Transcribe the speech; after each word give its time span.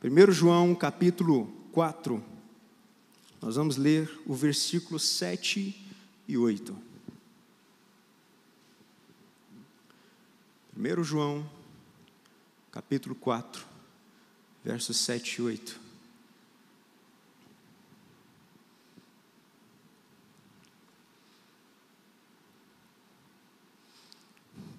1 0.00 0.30
João 0.30 0.76
capítulo 0.76 1.46
4, 1.72 2.22
nós 3.42 3.56
vamos 3.56 3.76
ler 3.76 4.08
o 4.26 4.32
versículo 4.32 4.96
7 4.96 5.74
e 6.28 6.38
8. 6.38 6.76
1 10.76 11.02
João 11.02 11.50
capítulo 12.70 13.16
4, 13.16 13.66
versos 14.62 14.96
7 14.98 15.34
e 15.34 15.42
8. 15.42 15.80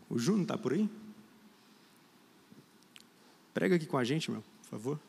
O 0.09 0.17
Júnior 0.17 0.43
está 0.43 0.57
por 0.57 0.71
aí? 0.71 0.89
Prega 3.53 3.75
aqui 3.75 3.85
com 3.85 3.97
a 3.97 4.03
gente, 4.05 4.31
meu, 4.31 4.41
por 4.61 4.69
favor. 4.69 5.08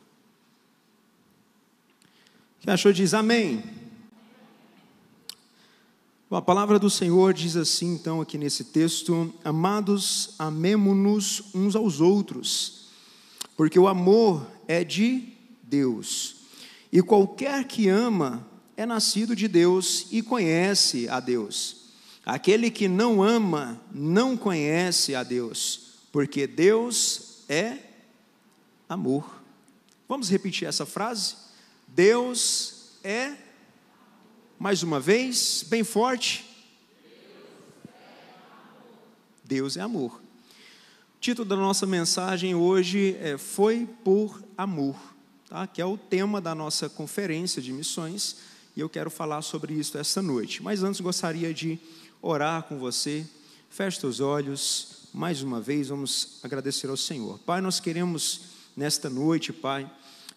Quem 2.61 2.71
achou 2.71 2.93
diz 2.93 3.15
amém. 3.15 3.63
Bom, 6.29 6.35
a 6.35 6.41
palavra 6.43 6.77
do 6.77 6.91
Senhor 6.91 7.33
diz 7.33 7.55
assim, 7.55 7.95
então, 7.95 8.21
aqui 8.21 8.37
nesse 8.37 8.65
texto: 8.65 9.33
Amados, 9.43 10.35
amemo-nos 10.37 11.41
uns 11.55 11.75
aos 11.75 11.99
outros, 11.99 12.89
porque 13.57 13.79
o 13.79 13.87
amor 13.87 14.45
é 14.67 14.83
de 14.83 15.33
Deus, 15.63 16.35
e 16.91 17.01
qualquer 17.01 17.63
que 17.63 17.89
ama 17.89 18.47
é 18.77 18.85
nascido 18.85 19.35
de 19.35 19.47
Deus 19.47 20.05
e 20.11 20.21
conhece 20.21 21.09
a 21.09 21.19
Deus. 21.19 21.87
Aquele 22.23 22.69
que 22.69 22.87
não 22.87 23.23
ama 23.23 23.81
não 23.91 24.37
conhece 24.37 25.15
a 25.15 25.23
Deus, 25.23 25.93
porque 26.11 26.45
Deus 26.45 27.39
é 27.49 27.79
amor. 28.87 29.41
Vamos 30.07 30.29
repetir 30.29 30.67
essa 30.67 30.85
frase? 30.85 31.49
Deus 31.93 32.93
é, 33.03 33.33
mais 34.57 34.81
uma 34.81 34.97
vez, 34.97 35.65
bem 35.67 35.83
forte. 35.83 36.45
Deus 39.43 39.75
é 39.75 39.81
amor. 39.81 40.21
O 41.17 41.19
título 41.19 41.47
da 41.47 41.57
nossa 41.57 41.85
mensagem 41.85 42.55
hoje 42.55 43.17
é 43.19 43.37
Foi 43.37 43.85
por 44.05 44.41
Amor, 44.57 44.95
tá? 45.49 45.67
que 45.67 45.81
é 45.81 45.85
o 45.85 45.97
tema 45.97 46.39
da 46.39 46.55
nossa 46.55 46.87
conferência 46.87 47.61
de 47.61 47.73
missões, 47.73 48.37
e 48.73 48.79
eu 48.79 48.87
quero 48.87 49.11
falar 49.11 49.41
sobre 49.41 49.73
isso 49.73 49.97
esta 49.97 50.21
noite. 50.21 50.63
Mas 50.63 50.83
antes 50.83 51.01
gostaria 51.01 51.53
de 51.53 51.77
orar 52.21 52.63
com 52.63 52.79
você. 52.79 53.27
Feche 53.69 53.99
seus 53.99 54.21
olhos. 54.21 55.09
Mais 55.13 55.43
uma 55.43 55.59
vez, 55.59 55.89
vamos 55.89 56.39
agradecer 56.41 56.87
ao 56.87 56.95
Senhor. 56.95 57.37
Pai, 57.39 57.59
nós 57.59 57.81
queremos 57.81 58.43
nesta 58.77 59.09
noite, 59.09 59.51
Pai, 59.51 59.91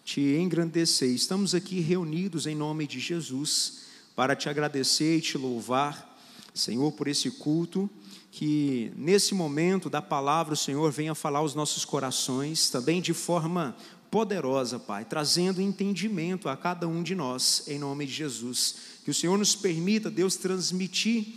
te 0.05 0.21
engrandecer. 0.37 1.09
Estamos 1.09 1.55
aqui 1.55 1.79
reunidos 1.79 2.45
em 2.45 2.53
nome 2.53 2.85
de 2.85 2.99
Jesus 2.99 3.79
para 4.15 4.35
te 4.35 4.47
agradecer 4.47 5.17
e 5.17 5.21
te 5.21 5.35
louvar, 5.35 6.15
Senhor, 6.53 6.91
por 6.91 7.07
esse 7.07 7.31
culto. 7.31 7.89
Que 8.31 8.91
nesse 8.95 9.33
momento 9.33 9.89
da 9.89 10.03
palavra 10.03 10.53
o 10.53 10.57
Senhor 10.57 10.91
venha 10.91 11.15
falar 11.15 11.39
aos 11.39 11.55
nossos 11.55 11.83
corações, 11.83 12.69
também 12.69 13.01
de 13.01 13.13
forma 13.13 13.75
poderosa, 14.11 14.77
Pai, 14.77 15.05
trazendo 15.05 15.59
entendimento 15.59 16.47
a 16.49 16.55
cada 16.55 16.87
um 16.87 17.01
de 17.01 17.15
nós, 17.15 17.63
em 17.67 17.79
nome 17.79 18.05
de 18.05 18.13
Jesus. 18.13 18.75
Que 19.03 19.09
o 19.09 19.13
Senhor 19.13 19.37
nos 19.39 19.55
permita, 19.55 20.11
Deus, 20.11 20.35
transmitir 20.35 21.33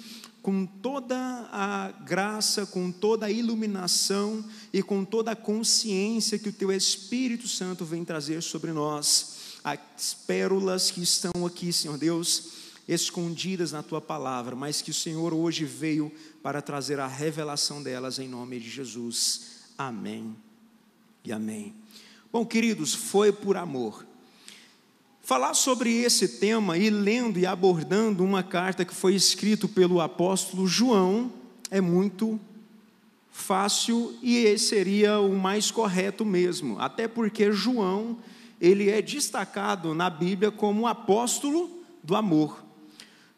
com 0.48 0.64
toda 0.64 1.14
a 1.52 1.90
graça, 1.90 2.64
com 2.64 2.90
toda 2.90 3.26
a 3.26 3.30
iluminação 3.30 4.42
e 4.72 4.82
com 4.82 5.04
toda 5.04 5.32
a 5.32 5.36
consciência 5.36 6.38
que 6.38 6.48
o 6.48 6.52
Teu 6.54 6.72
Espírito 6.72 7.46
Santo 7.46 7.84
vem 7.84 8.02
trazer 8.02 8.42
sobre 8.42 8.72
nós, 8.72 9.58
as 9.62 10.14
pérolas 10.26 10.90
que 10.90 11.02
estão 11.02 11.44
aqui, 11.44 11.70
Senhor 11.70 11.98
Deus, 11.98 12.52
escondidas 12.88 13.72
na 13.72 13.82
Tua 13.82 14.00
palavra, 14.00 14.56
mas 14.56 14.80
que 14.80 14.90
o 14.90 14.94
Senhor 14.94 15.34
hoje 15.34 15.66
veio 15.66 16.10
para 16.42 16.62
trazer 16.62 16.98
a 16.98 17.06
revelação 17.06 17.82
delas 17.82 18.18
em 18.18 18.26
nome 18.26 18.58
de 18.58 18.70
Jesus. 18.70 19.66
Amém 19.76 20.34
e 21.26 21.30
amém. 21.30 21.74
Bom, 22.32 22.46
queridos, 22.46 22.94
foi 22.94 23.30
por 23.30 23.58
amor. 23.58 24.07
Falar 25.28 25.52
sobre 25.52 25.92
esse 25.92 26.26
tema 26.26 26.78
e 26.78 26.88
lendo 26.88 27.38
e 27.38 27.44
abordando 27.44 28.24
uma 28.24 28.42
carta 28.42 28.82
que 28.82 28.94
foi 28.94 29.14
escrita 29.14 29.68
pelo 29.68 30.00
apóstolo 30.00 30.66
João 30.66 31.30
é 31.70 31.82
muito 31.82 32.40
fácil 33.30 34.16
e 34.22 34.56
seria 34.56 35.20
o 35.20 35.36
mais 35.36 35.70
correto 35.70 36.24
mesmo, 36.24 36.78
até 36.80 37.06
porque 37.06 37.52
João, 37.52 38.16
ele 38.58 38.88
é 38.88 39.02
destacado 39.02 39.92
na 39.92 40.08
Bíblia 40.08 40.50
como 40.50 40.86
apóstolo 40.86 41.78
do 42.02 42.16
amor. 42.16 42.64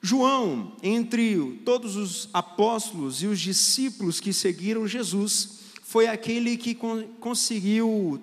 João, 0.00 0.76
entre 0.84 1.60
todos 1.64 1.96
os 1.96 2.28
apóstolos 2.32 3.20
e 3.20 3.26
os 3.26 3.40
discípulos 3.40 4.20
que 4.20 4.32
seguiram 4.32 4.86
Jesus, 4.86 5.58
foi 5.82 6.06
aquele 6.06 6.56
que 6.56 6.72
conseguiu 7.18 8.22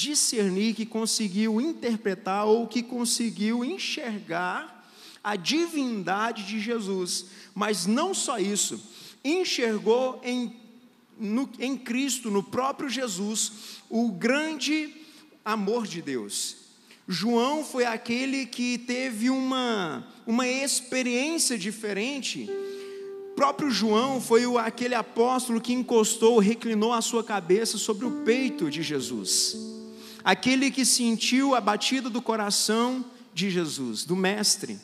discernir, 0.00 0.74
que 0.74 0.86
conseguiu 0.86 1.60
interpretar 1.60 2.46
ou 2.46 2.66
que 2.66 2.82
conseguiu 2.82 3.62
enxergar 3.62 4.88
a 5.22 5.36
divindade 5.36 6.46
de 6.46 6.58
Jesus. 6.58 7.26
Mas 7.54 7.86
não 7.86 8.14
só 8.14 8.38
isso, 8.38 8.80
enxergou 9.22 10.18
em, 10.24 10.56
no, 11.18 11.50
em 11.58 11.76
Cristo, 11.76 12.30
no 12.30 12.42
próprio 12.42 12.88
Jesus, 12.88 13.52
o 13.90 14.10
grande 14.10 14.94
amor 15.44 15.86
de 15.86 16.00
Deus. 16.00 16.56
João 17.06 17.62
foi 17.62 17.84
aquele 17.84 18.46
que 18.46 18.78
teve 18.78 19.28
uma, 19.28 20.06
uma 20.26 20.46
experiência 20.46 21.58
diferente. 21.58 22.48
O 23.32 23.34
próprio 23.34 23.70
João 23.70 24.20
foi 24.20 24.46
o, 24.46 24.56
aquele 24.56 24.94
apóstolo 24.94 25.60
que 25.60 25.74
encostou, 25.74 26.38
reclinou 26.38 26.92
a 26.92 27.02
sua 27.02 27.22
cabeça 27.22 27.76
sobre 27.76 28.06
o 28.06 28.22
peito 28.22 28.70
de 28.70 28.82
Jesus 28.82 29.79
aquele 30.24 30.70
que 30.70 30.84
sentiu 30.84 31.54
a 31.54 31.60
batida 31.60 32.10
do 32.10 32.20
coração 32.22 33.04
de 33.32 33.50
Jesus, 33.50 34.04
do 34.04 34.16
Mestre, 34.16 34.78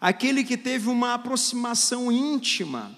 aquele 0.00 0.44
que 0.44 0.56
teve 0.56 0.88
uma 0.88 1.14
aproximação 1.14 2.12
íntima, 2.12 2.96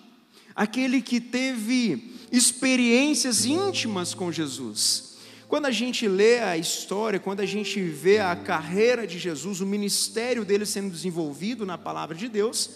aquele 0.54 1.00
que 1.00 1.20
teve 1.20 2.14
experiências 2.30 3.44
íntimas 3.44 4.14
com 4.14 4.30
Jesus. 4.30 5.10
Quando 5.48 5.66
a 5.66 5.72
gente 5.72 6.06
lê 6.06 6.38
a 6.38 6.56
história, 6.56 7.18
quando 7.18 7.40
a 7.40 7.46
gente 7.46 7.82
vê 7.82 8.20
a 8.20 8.36
carreira 8.36 9.04
de 9.04 9.18
Jesus, 9.18 9.60
o 9.60 9.66
ministério 9.66 10.44
dele 10.44 10.64
sendo 10.64 10.90
desenvolvido 10.90 11.66
na 11.66 11.76
palavra 11.76 12.14
de 12.14 12.28
Deus, 12.28 12.70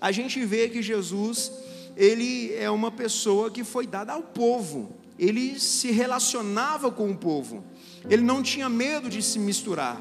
a 0.00 0.12
gente 0.12 0.44
vê 0.44 0.68
que 0.68 0.82
Jesus, 0.82 1.50
ele 1.96 2.52
é 2.54 2.70
uma 2.70 2.92
pessoa 2.92 3.50
que 3.50 3.64
foi 3.64 3.88
dada 3.88 4.12
ao 4.12 4.22
povo, 4.22 5.01
ele 5.22 5.60
se 5.60 5.92
relacionava 5.92 6.90
com 6.90 7.08
o 7.08 7.16
povo. 7.16 7.64
Ele 8.10 8.22
não 8.22 8.42
tinha 8.42 8.68
medo 8.68 9.08
de 9.08 9.22
se 9.22 9.38
misturar. 9.38 10.00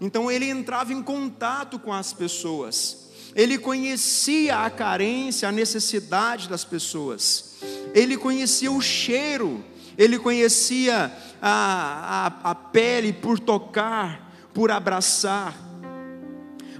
Então 0.00 0.30
ele 0.30 0.48
entrava 0.48 0.92
em 0.92 1.02
contato 1.02 1.80
com 1.80 1.92
as 1.92 2.12
pessoas. 2.12 3.10
Ele 3.34 3.58
conhecia 3.58 4.58
a 4.58 4.70
carência, 4.70 5.48
a 5.48 5.52
necessidade 5.52 6.48
das 6.48 6.64
pessoas. 6.64 7.56
Ele 7.92 8.16
conhecia 8.16 8.70
o 8.70 8.80
cheiro. 8.80 9.64
Ele 9.98 10.16
conhecia 10.16 11.12
a, 11.40 12.26
a, 12.44 12.50
a 12.50 12.54
pele 12.54 13.12
por 13.12 13.40
tocar, 13.40 14.32
por 14.54 14.70
abraçar. 14.70 15.56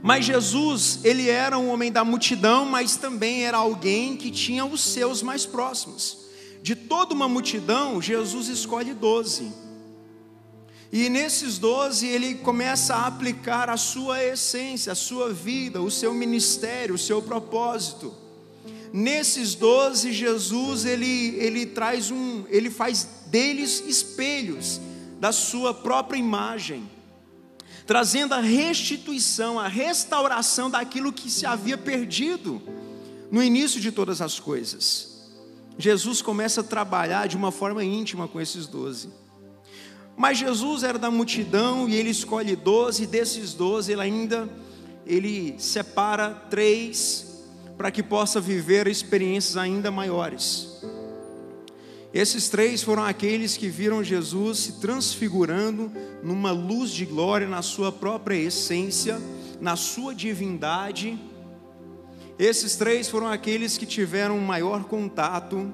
Mas 0.01 0.25
Jesus, 0.25 1.01
ele 1.03 1.29
era 1.29 1.59
um 1.59 1.69
homem 1.69 1.91
da 1.91 2.05
multidão, 2.05 2.65
mas 2.65 2.95
também 2.95 3.45
era 3.45 3.57
alguém 3.57 4.17
que 4.17 4.31
tinha 4.31 4.65
os 4.65 4.81
seus 4.81 5.21
mais 5.21 5.45
próximos. 5.45 6.22
De 6.63 6.77
toda 6.77 7.13
uma 7.13 7.29
multidão, 7.29 8.01
Jesus 8.01 8.47
escolhe 8.47 8.95
doze. 8.95 9.53
E 10.93 11.09
nesses 11.09 11.59
doze 11.59 12.07
ele 12.07 12.37
começa 12.37 12.95
a 12.95 13.07
aplicar 13.07 13.69
a 13.69 13.77
sua 13.77 14.23
essência, 14.23 14.93
a 14.93 14.95
sua 14.95 15.33
vida, 15.33 15.83
o 15.83 15.91
seu 15.91 16.15
ministério, 16.15 16.95
o 16.95 16.99
seu 16.99 17.21
propósito. 17.21 18.15
Nesses 18.93 19.55
doze 19.55 20.13
Jesus 20.13 20.85
ele 20.85 21.35
ele 21.37 21.67
traz 21.67 22.11
um, 22.11 22.45
ele 22.49 22.71
faz 22.71 23.09
deles 23.27 23.83
espelhos 23.89 24.81
da 25.19 25.33
sua 25.33 25.73
própria 25.73 26.19
imagem, 26.19 26.89
trazendo 27.87 28.35
a 28.35 28.41
restituição, 28.41 29.59
a 29.59 29.67
restauração 29.67 30.71
daquilo 30.71 31.13
que 31.13 31.31
se 31.31 31.47
havia 31.47 31.79
perdido 31.79 32.63
no 33.31 33.43
início 33.43 33.81
de 33.81 33.91
todas 33.91 34.21
as 34.21 34.39
coisas. 34.39 35.12
Jesus 35.79 36.21
começa 36.23 36.61
a 36.61 36.65
trabalhar 36.65 37.27
de 37.27 37.37
uma 37.37 37.51
forma 37.51 37.83
íntima 37.83 38.29
com 38.29 38.41
esses 38.41 38.67
doze. 38.67 39.11
Mas 40.17 40.39
Jesus 40.39 40.83
era 40.83 40.99
da 40.99 41.11
multidão 41.11 41.89
e 41.89 41.95
ele 41.95 42.11
escolhe 42.11 42.55
doze, 42.55 43.07
desses 43.07 43.55
doze 43.55 43.93
ele 43.93 44.01
ainda 44.03 44.49
ele 45.07 45.55
separa 45.59 46.31
três 46.49 47.45
para 47.77 47.91
que 47.91 48.03
possa 48.03 48.41
viver 48.41 48.87
experiências 48.87 49.57
ainda 49.57 49.91
maiores. 49.91 50.69
Esses 52.15 52.49
três 52.51 52.83
foram 52.83 53.03
aqueles 53.05 53.57
que 53.57 53.69
viram 53.69 54.05
Jesus 54.05 54.59
se 54.59 54.73
transfigurando 54.81 55.91
numa 56.23 56.53
luz 56.53 56.91
de 56.91 57.07
glória 57.07 57.49
na 57.49 57.63
sua 57.63 57.91
própria 57.91 58.37
essência, 58.37 59.19
na 59.61 59.77
sua 59.77 60.15
divindade. 60.15 61.19
Esses 62.39 62.77
três 62.77 63.09
foram 63.09 63.29
aqueles 63.29 63.77
que 63.77 63.87
tiveram 63.87 64.39
maior 64.39 64.85
contato, 64.85 65.73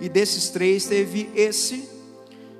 e 0.00 0.08
desses 0.08 0.50
três 0.50 0.86
teve 0.86 1.30
esse 1.34 1.88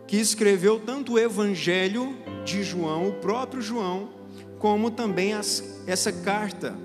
que 0.07 0.17
escreveu 0.17 0.79
tanto 0.79 1.15
o 1.15 1.19
Evangelho 1.19 2.17
de 2.45 2.63
João, 2.63 3.09
o 3.09 3.13
próprio 3.15 3.63
João, 3.63 4.11
como 4.59 4.91
também 4.91 5.33
as, 5.33 5.83
essa 5.87 6.13
carta. 6.13 6.77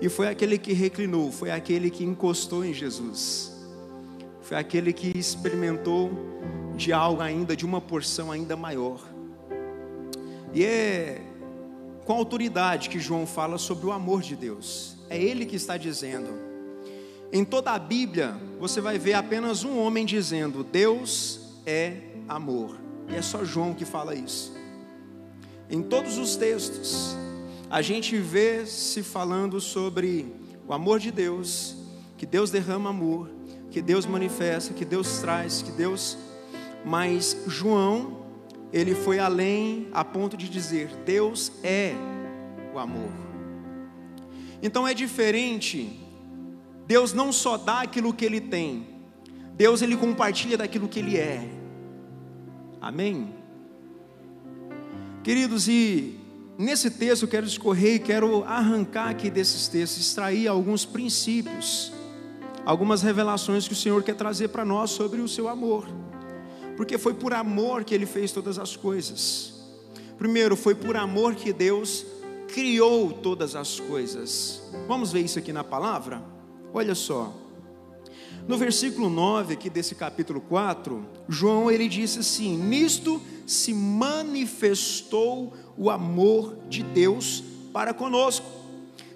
E 0.00 0.08
foi 0.08 0.28
aquele 0.28 0.58
que 0.58 0.72
reclinou, 0.72 1.30
foi 1.30 1.50
aquele 1.50 1.90
que 1.90 2.04
encostou 2.04 2.64
em 2.64 2.72
Jesus 2.72 3.60
foi 4.50 4.58
aquele 4.58 4.92
que 4.92 5.16
experimentou 5.16 6.10
de 6.74 6.92
algo 6.92 7.22
ainda, 7.22 7.54
de 7.54 7.64
uma 7.64 7.80
porção 7.80 8.32
ainda 8.32 8.56
maior. 8.56 8.98
E 10.52 10.64
é 10.64 11.22
com 12.04 12.14
autoridade 12.14 12.88
que 12.88 12.98
João 12.98 13.28
fala 13.28 13.58
sobre 13.58 13.86
o 13.86 13.92
amor 13.92 14.22
de 14.22 14.34
Deus. 14.34 14.96
É 15.10 15.20
ele 15.20 15.44
que 15.44 15.56
está 15.56 15.76
dizendo. 15.76 16.28
Em 17.32 17.44
toda 17.44 17.72
a 17.72 17.78
Bíblia, 17.78 18.36
você 18.60 18.80
vai 18.80 18.96
ver 18.96 19.14
apenas 19.14 19.64
um 19.64 19.76
homem 19.76 20.06
dizendo: 20.06 20.62
Deus 20.62 21.40
é 21.66 21.96
amor. 22.28 22.78
E 23.08 23.16
é 23.16 23.20
só 23.20 23.44
João 23.44 23.74
que 23.74 23.84
fala 23.84 24.14
isso. 24.14 24.54
Em 25.68 25.82
todos 25.82 26.16
os 26.16 26.36
textos, 26.36 27.16
a 27.68 27.82
gente 27.82 28.16
vê 28.16 28.64
se 28.66 29.02
falando 29.02 29.60
sobre 29.60 30.32
o 30.66 30.72
amor 30.72 31.00
de 31.00 31.10
Deus, 31.10 31.76
que 32.16 32.24
Deus 32.24 32.50
derrama 32.50 32.90
amor, 32.90 33.28
que 33.70 33.82
Deus 33.82 34.06
manifesta, 34.06 34.72
que 34.72 34.84
Deus 34.84 35.18
traz, 35.18 35.60
que 35.60 35.72
Deus. 35.72 36.16
Mas 36.84 37.36
João, 37.48 38.26
ele 38.72 38.94
foi 38.94 39.18
além 39.18 39.88
a 39.92 40.04
ponto 40.04 40.36
de 40.36 40.48
dizer: 40.48 40.88
Deus 41.04 41.50
é 41.64 41.94
o 42.72 42.78
amor. 42.78 43.29
Então 44.62 44.86
é 44.86 44.94
diferente. 44.94 46.00
Deus 46.86 47.12
não 47.12 47.32
só 47.32 47.56
dá 47.56 47.82
aquilo 47.82 48.12
que 48.12 48.24
ele 48.24 48.40
tem, 48.40 48.86
Deus 49.54 49.82
ele 49.82 49.96
compartilha 49.96 50.58
daquilo 50.58 50.88
que 50.88 50.98
ele 50.98 51.16
é. 51.16 51.48
Amém? 52.80 53.34
Queridos, 55.22 55.68
e 55.68 56.18
nesse 56.58 56.90
texto 56.90 57.22
eu 57.22 57.28
quero 57.28 57.46
escorrer 57.46 57.96
e 57.96 57.98
quero 57.98 58.42
arrancar 58.44 59.10
aqui 59.10 59.30
desses 59.30 59.68
textos, 59.68 60.00
extrair 60.00 60.48
alguns 60.48 60.84
princípios 60.84 61.92
algumas 62.64 63.02
revelações 63.02 63.66
que 63.66 63.72
o 63.72 63.76
Senhor 63.76 64.02
quer 64.02 64.14
trazer 64.14 64.48
para 64.48 64.64
nós 64.64 64.90
sobre 64.90 65.20
o 65.20 65.28
seu 65.28 65.48
amor. 65.48 65.86
Porque 66.76 66.98
foi 66.98 67.14
por 67.14 67.34
amor 67.34 67.84
que 67.84 67.94
ele 67.94 68.06
fez 68.06 68.32
todas 68.32 68.58
as 68.58 68.76
coisas. 68.76 69.54
Primeiro, 70.16 70.56
foi 70.56 70.74
por 70.74 70.96
amor 70.96 71.34
que 71.34 71.52
Deus 71.52 72.04
criou 72.52 73.12
todas 73.12 73.54
as 73.54 73.80
coisas. 73.80 74.62
Vamos 74.86 75.12
ver 75.12 75.20
isso 75.20 75.38
aqui 75.38 75.52
na 75.52 75.64
palavra? 75.64 76.22
Olha 76.72 76.94
só. 76.94 77.32
No 78.46 78.56
versículo 78.56 79.08
9 79.08 79.54
aqui 79.54 79.70
desse 79.70 79.94
capítulo 79.94 80.40
4, 80.40 81.06
João 81.28 81.70
ele 81.70 81.88
disse 81.88 82.20
assim: 82.20 82.56
"Nisto 82.56 83.20
se 83.46 83.72
manifestou 83.72 85.52
o 85.76 85.90
amor 85.90 86.56
de 86.68 86.82
Deus 86.82 87.42
para 87.72 87.94
conosco, 87.94 88.46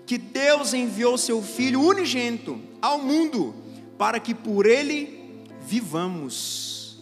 que 0.06 0.19
Deus 0.19 0.75
enviou 0.75 1.16
seu 1.19 1.42
filho 1.42 1.80
unigênito 1.80 2.60
ao 2.80 2.98
mundo, 2.98 3.54
para 3.98 4.20
que 4.20 4.34
por 4.34 4.66
ele 4.66 5.44
vivamos. 5.60 6.98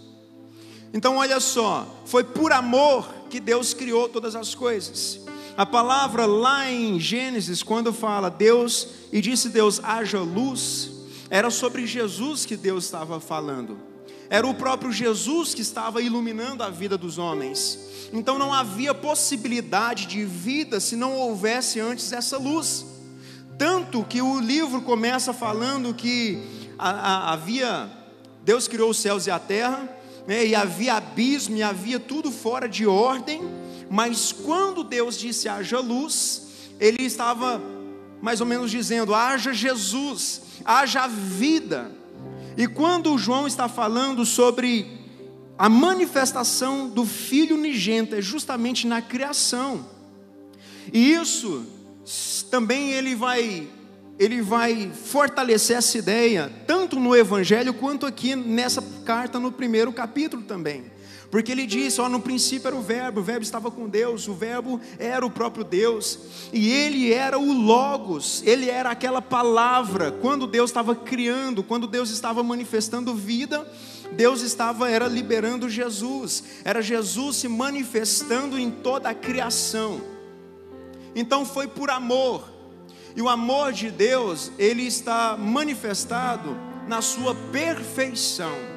Então, 0.95 1.17
olha 1.17 1.41
só, 1.41 1.87
foi 2.05 2.23
por 2.23 2.53
amor 2.53 3.09
que 3.31 3.41
Deus 3.41 3.73
criou 3.73 4.09
todas 4.09 4.37
as 4.37 4.55
coisas. 4.55 5.21
A 5.57 5.67
palavra 5.67 6.25
lá 6.25 6.71
em 6.71 6.99
Gênesis, 6.99 7.63
quando 7.63 7.93
fala 7.93 8.31
Deus 8.31 8.89
e 9.13 9.21
disse 9.21 9.51
Deus 9.51 9.81
haja 9.85 10.21
luz, 10.21 10.91
era 11.29 11.51
sobre 11.51 11.87
Jesus 11.87 12.47
que 12.47 12.57
Deus 12.57 12.85
estava 12.85 13.21
falando. 13.21 13.79
Era 14.31 14.47
o 14.47 14.55
próprio 14.55 14.91
Jesus 14.91 15.53
que 15.53 15.61
estava 15.61 16.01
iluminando 16.01 16.63
a 16.63 16.71
vida 16.71 16.97
dos 16.97 17.19
homens. 17.19 17.79
Então 18.15 18.39
não 18.39 18.53
havia 18.53 18.95
possibilidade 18.95 20.07
de 20.07 20.25
vida 20.25 20.81
se 20.81 20.97
não 20.97 21.17
houvesse 21.17 21.79
antes 21.79 22.13
essa 22.13 22.39
luz. 22.39 22.87
Tanto 23.59 24.03
que 24.05 24.23
o 24.23 24.41
livro 24.41 24.81
começa 24.81 25.35
falando 25.35 25.93
que 25.93 26.43
havia, 26.79 27.91
Deus 28.43 28.67
criou 28.67 28.91
os 28.91 28.99
céus 28.99 29.27
e 29.27 29.31
a 29.31 29.39
terra, 29.39 29.87
né, 30.27 30.47
e 30.47 30.55
havia 30.55 30.95
abismo, 30.95 31.57
e 31.57 31.63
havia 31.63 32.01
tudo 32.01 32.31
fora 32.31 32.69
de 32.69 32.87
ordem, 32.87 33.43
mas 33.93 34.33
quando 34.33 34.83
Deus 34.83 35.19
disse 35.19 35.51
haja 35.51 35.79
luz, 35.79 36.45
Ele 36.81 37.03
estava 37.03 37.61
mais 38.23 38.41
ou 38.41 38.47
menos 38.47 38.71
dizendo: 38.71 39.15
haja 39.15 39.53
Jesus, 39.53 40.41
haja 40.65 41.07
vida. 41.07 41.93
E 42.57 42.67
quando 42.67 43.19
João 43.19 43.47
está 43.47 43.69
falando 43.69 44.25
sobre 44.25 44.99
a 45.59 45.69
manifestação 45.69 46.89
do 46.89 47.05
Filho 47.05 47.55
unigênito, 47.55 48.15
é 48.15 48.23
justamente 48.23 48.87
na 48.87 49.03
criação, 49.03 49.87
e 50.91 51.13
isso 51.13 51.67
também 52.51 52.93
ele 52.93 53.15
vai 53.15 53.69
ele 54.19 54.41
vai 54.41 54.91
fortalecer 54.91 55.77
essa 55.77 55.99
ideia, 55.99 56.51
tanto 56.67 56.99
no 56.99 57.15
Evangelho 57.15 57.75
quanto 57.75 58.07
aqui 58.07 58.35
nessa 58.35 58.83
carta 59.05 59.39
no 59.39 59.53
primeiro 59.53 59.93
capítulo 59.93 60.43
também. 60.45 60.85
Porque 61.33 61.51
ele 61.51 61.67
disse: 61.67 61.99
ó, 61.99 62.11
no 62.11 62.21
princípio 62.21 62.69
era 62.69 62.77
o 62.77 62.83
Verbo, 62.83 63.21
o 63.21 63.25
Verbo 63.25 63.43
estava 63.43 63.71
com 63.71 63.89
Deus, 63.89 64.29
o 64.29 64.35
Verbo 64.35 64.79
era 64.99 65.25
o 65.25 65.31
próprio 65.31 65.65
Deus, 65.65 66.19
e 66.53 66.71
ele 66.71 67.11
era 67.11 67.39
o 67.39 67.53
Logos, 67.55 68.43
ele 68.45 68.69
era 68.69 68.91
aquela 68.91 69.23
palavra. 69.23 70.13
Quando 70.13 70.47
Deus 70.47 70.69
estava 70.69 70.95
criando, 70.95 71.63
quando 71.63 71.87
Deus 71.87 72.11
estava 72.11 72.43
manifestando 72.43 73.15
vida, 73.15 73.67
Deus 74.13 74.43
estava 74.43 74.91
era 74.91 75.09
liberando 75.09 75.71
Jesus, 75.71 76.45
era 76.67 76.83
Jesus 76.83 77.37
se 77.37 77.49
manifestando 77.49 78.59
em 78.59 78.71
toda 78.71 79.09
a 79.09 79.15
criação. 79.15 80.03
Então 81.17 81.47
foi 81.47 81.67
por 81.67 81.89
amor. 81.89 82.47
E 83.17 83.23
o 83.23 83.29
amor 83.31 83.73
de 83.73 83.91
Deus, 83.91 84.53
ele 84.59 84.83
está 84.83 85.35
manifestado 85.39 86.55
na 86.87 87.01
sua 87.01 87.35
perfeição. 87.51 88.72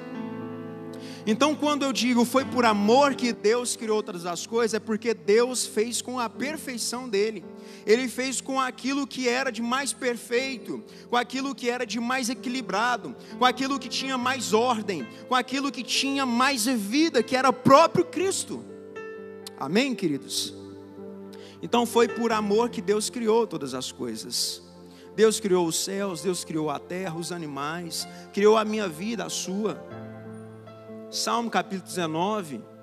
Então, 1.28 1.56
quando 1.56 1.84
eu 1.84 1.92
digo 1.92 2.24
foi 2.24 2.46
por 2.46 2.66
amor 2.66 3.16
que 3.16 3.34
Deus 3.34 3.76
criou 3.76 4.04
todas 4.04 4.28
as 4.28 4.46
coisas, 4.46 4.76
é 4.76 4.80
porque 4.80 5.14
Deus 5.14 5.66
fez 5.66 6.00
com 6.00 6.20
a 6.20 6.30
perfeição 6.30 7.10
dele. 7.10 7.44
Ele 7.84 8.08
fez 8.08 8.40
com 8.40 8.60
aquilo 8.60 9.08
que 9.08 9.28
era 9.28 9.52
de 9.52 9.62
mais 9.62 9.92
perfeito, 9.92 10.84
com 11.10 11.16
aquilo 11.16 11.56
que 11.56 11.68
era 11.68 11.86
de 11.86 12.00
mais 12.00 12.30
equilibrado, 12.30 13.16
com 13.40 13.46
aquilo 13.46 13.80
que 13.80 13.90
tinha 13.90 14.18
mais 14.20 14.54
ordem, 14.54 15.08
com 15.28 15.34
aquilo 15.34 15.72
que 15.72 15.82
tinha 15.82 16.26
mais 16.28 16.66
vida, 16.66 17.24
que 17.24 17.36
era 17.36 17.52
próprio 17.52 18.06
Cristo. 18.06 18.64
Amém, 19.58 19.96
queridos? 19.96 20.54
Então 21.60 21.88
foi 21.88 22.08
por 22.08 22.32
amor 22.32 22.70
que 22.70 22.82
Deus 22.82 23.10
criou 23.10 23.48
todas 23.48 23.74
as 23.74 23.92
coisas. 23.92 24.62
Deus 25.16 25.40
criou 25.40 25.66
os 25.66 25.84
céus, 25.84 26.22
Deus 26.22 26.44
criou 26.44 26.70
a 26.70 26.78
terra, 26.78 27.16
os 27.16 27.32
animais, 27.32 28.08
criou 28.34 28.58
a 28.58 28.66
minha 28.66 28.88
vida, 28.88 29.26
a 29.26 29.30
sua. 29.30 29.82
Salmo 31.10 31.50
capítulo 31.50 31.88
19 31.88 32.76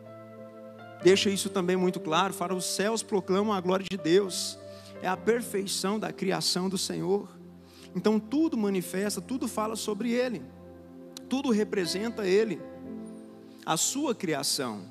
deixa 1.02 1.28
isso 1.28 1.50
também 1.50 1.76
muito 1.76 2.00
claro. 2.00 2.32
Fala: 2.32 2.54
os 2.54 2.64
céus 2.64 3.02
proclamam 3.02 3.52
a 3.52 3.60
glória 3.60 3.86
de 3.88 3.96
Deus, 3.96 4.58
é 5.02 5.08
a 5.08 5.16
perfeição 5.16 5.98
da 5.98 6.12
criação 6.12 6.68
do 6.68 6.78
Senhor. 6.78 7.28
Então 7.94 8.18
tudo 8.18 8.56
manifesta, 8.56 9.20
tudo 9.20 9.46
fala 9.46 9.76
sobre 9.76 10.12
Ele, 10.12 10.42
tudo 11.28 11.50
representa 11.50 12.26
Ele, 12.26 12.60
a 13.66 13.76
sua 13.76 14.14
criação. 14.14 14.82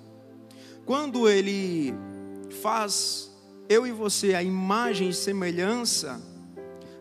Quando 0.85 1.27
Ele 1.27 1.93
faz 2.61 3.31
eu 3.69 3.87
e 3.87 3.91
você, 3.91 4.35
a 4.35 4.43
imagem 4.43 5.09
e 5.09 5.13
semelhança, 5.13 6.21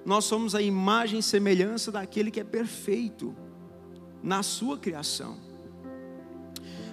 nós 0.04 0.24
somos 0.24 0.54
a 0.54 0.62
imagem 0.62 1.18
e 1.18 1.22
semelhança 1.22 1.90
daquele 1.90 2.30
que 2.30 2.40
é 2.40 2.44
perfeito 2.44 3.34
na 4.22 4.42
sua 4.42 4.78
criação. 4.78 5.49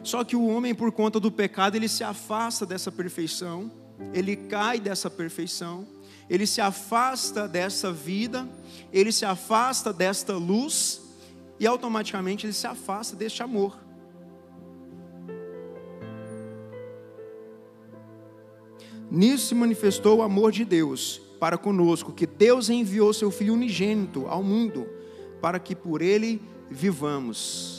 Só 0.08 0.24
que 0.24 0.38
o 0.38 0.48
homem, 0.48 0.74
por 0.74 0.90
conta 0.94 1.20
do 1.20 1.30
pecado, 1.30 1.76
ele 1.76 1.90
se 1.90 2.02
afasta 2.02 2.66
dessa 2.66 2.90
perfeição, 2.90 3.70
ele 4.14 4.38
cai 4.38 4.80
dessa 4.80 5.10
perfeição, 5.10 5.86
ele 6.30 6.48
se 6.48 6.62
afasta 6.62 7.46
dessa 7.46 7.92
vida, 7.92 8.48
ele 8.94 9.12
se 9.12 9.26
afasta 9.26 9.92
desta 9.92 10.32
luz 10.32 11.02
e 11.60 11.68
automaticamente 11.68 12.46
ele 12.46 12.54
se 12.54 12.66
afasta 12.66 13.18
deste 13.18 13.44
amor. 13.44 13.78
Nisso 19.12 19.48
se 19.48 19.56
manifestou 19.56 20.20
o 20.20 20.22
amor 20.22 20.54
de 20.54 20.64
Deus 20.64 21.20
para 21.38 21.58
conosco, 21.58 22.14
que 22.14 22.26
Deus 22.26 22.70
enviou 22.70 23.12
seu 23.12 23.30
Filho 23.30 23.54
unigênito 23.54 24.26
ao 24.28 24.42
mundo, 24.42 24.88
para 25.42 25.60
que 25.60 25.76
por 25.76 26.02
ele 26.02 26.42
vivamos. 26.72 27.77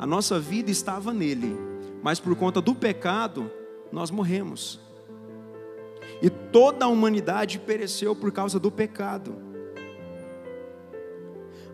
A 0.00 0.06
nossa 0.06 0.40
vida 0.40 0.70
estava 0.70 1.12
nele, 1.12 1.54
mas 2.02 2.18
por 2.18 2.34
conta 2.34 2.58
do 2.58 2.74
pecado, 2.74 3.52
nós 3.92 4.10
morremos. 4.10 4.80
E 6.22 6.30
toda 6.30 6.86
a 6.86 6.88
humanidade 6.88 7.58
pereceu 7.58 8.16
por 8.16 8.32
causa 8.32 8.58
do 8.58 8.70
pecado. 8.70 9.36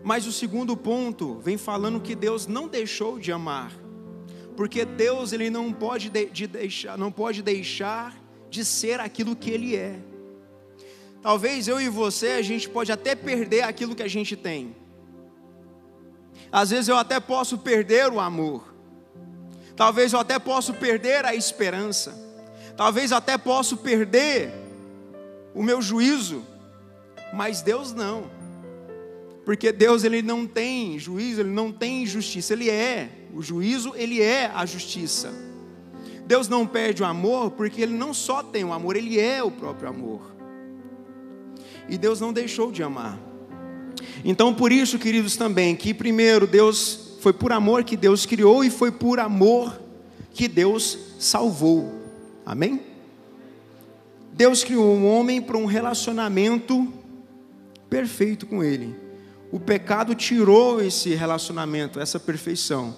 Mas 0.03 0.27
o 0.27 0.33
segundo 0.33 0.75
ponto 0.75 1.39
vem 1.39 1.57
falando 1.57 2.01
que 2.01 2.15
Deus 2.15 2.47
não 2.47 2.67
deixou 2.67 3.17
de 3.17 3.31
amar. 3.31 3.71
Porque 4.57 4.83
Deus 4.83 5.31
ele 5.31 5.49
não 5.49 5.71
pode 5.71 6.09
de, 6.09 6.25
de 6.25 6.47
deixar, 6.47 6.97
não 6.97 7.13
pode 7.13 7.41
deixar 7.41 8.21
de 8.49 8.65
ser 8.65 8.99
aquilo 8.99 9.37
que 9.37 9.49
ele 9.49 9.73
é. 9.73 10.01
Talvez 11.21 11.69
eu 11.69 11.79
e 11.79 11.87
você 11.87 12.31
a 12.31 12.41
gente 12.41 12.67
pode 12.67 12.91
até 12.91 13.15
perder 13.15 13.61
aquilo 13.61 13.95
que 13.95 14.03
a 14.03 14.09
gente 14.09 14.35
tem. 14.35 14.75
Às 16.51 16.69
vezes 16.69 16.87
eu 16.87 16.97
até 16.97 17.19
posso 17.19 17.57
perder 17.57 18.11
o 18.11 18.19
amor. 18.19 18.73
Talvez 19.75 20.13
eu 20.13 20.19
até 20.19 20.39
possa 20.39 20.73
perder 20.73 21.25
a 21.25 21.35
esperança. 21.35 22.17
Talvez 22.75 23.11
até 23.11 23.37
possa 23.37 23.75
perder 23.75 24.51
o 25.53 25.63
meu 25.63 25.81
juízo, 25.81 26.45
mas 27.33 27.61
Deus 27.61 27.93
não. 27.93 28.29
Porque 29.43 29.71
Deus 29.71 30.03
ele 30.03 30.21
não 30.21 30.45
tem 30.45 30.99
juízo, 30.99 31.41
ele 31.41 31.49
não 31.49 31.71
tem 31.71 32.05
justiça, 32.05 32.53
ele 32.53 32.69
é 32.69 33.09
o 33.33 33.41
juízo, 33.41 33.93
ele 33.95 34.21
é 34.21 34.51
a 34.53 34.65
justiça. 34.65 35.33
Deus 36.25 36.49
não 36.49 36.67
perde 36.67 37.01
o 37.01 37.05
amor, 37.05 37.51
porque 37.51 37.81
ele 37.81 37.95
não 37.95 38.13
só 38.13 38.43
tem 38.43 38.63
o 38.63 38.73
amor, 38.73 38.95
ele 38.95 39.19
é 39.19 39.41
o 39.41 39.49
próprio 39.49 39.89
amor. 39.89 40.21
E 41.87 41.97
Deus 41.97 42.19
não 42.19 42.33
deixou 42.33 42.71
de 42.71 42.83
amar. 42.83 43.17
Então, 44.23 44.53
por 44.53 44.71
isso, 44.71 44.99
queridos, 44.99 45.35
também, 45.35 45.75
que 45.75 45.93
primeiro 45.93 46.45
Deus 46.45 47.17
foi 47.19 47.33
por 47.33 47.51
amor 47.51 47.83
que 47.83 47.97
Deus 47.97 48.25
criou 48.25 48.63
e 48.63 48.69
foi 48.69 48.91
por 48.91 49.19
amor 49.19 49.81
que 50.33 50.47
Deus 50.47 50.97
salvou. 51.19 51.91
Amém? 52.45 52.81
Deus 54.31 54.63
criou 54.63 54.95
um 54.95 55.07
homem 55.07 55.41
para 55.41 55.57
um 55.57 55.65
relacionamento 55.65 56.93
perfeito 57.89 58.45
com 58.45 58.63
Ele. 58.63 58.95
O 59.51 59.59
pecado 59.59 60.13
tirou 60.13 60.81
esse 60.81 61.15
relacionamento, 61.15 61.99
essa 61.99 62.19
perfeição. 62.19 62.95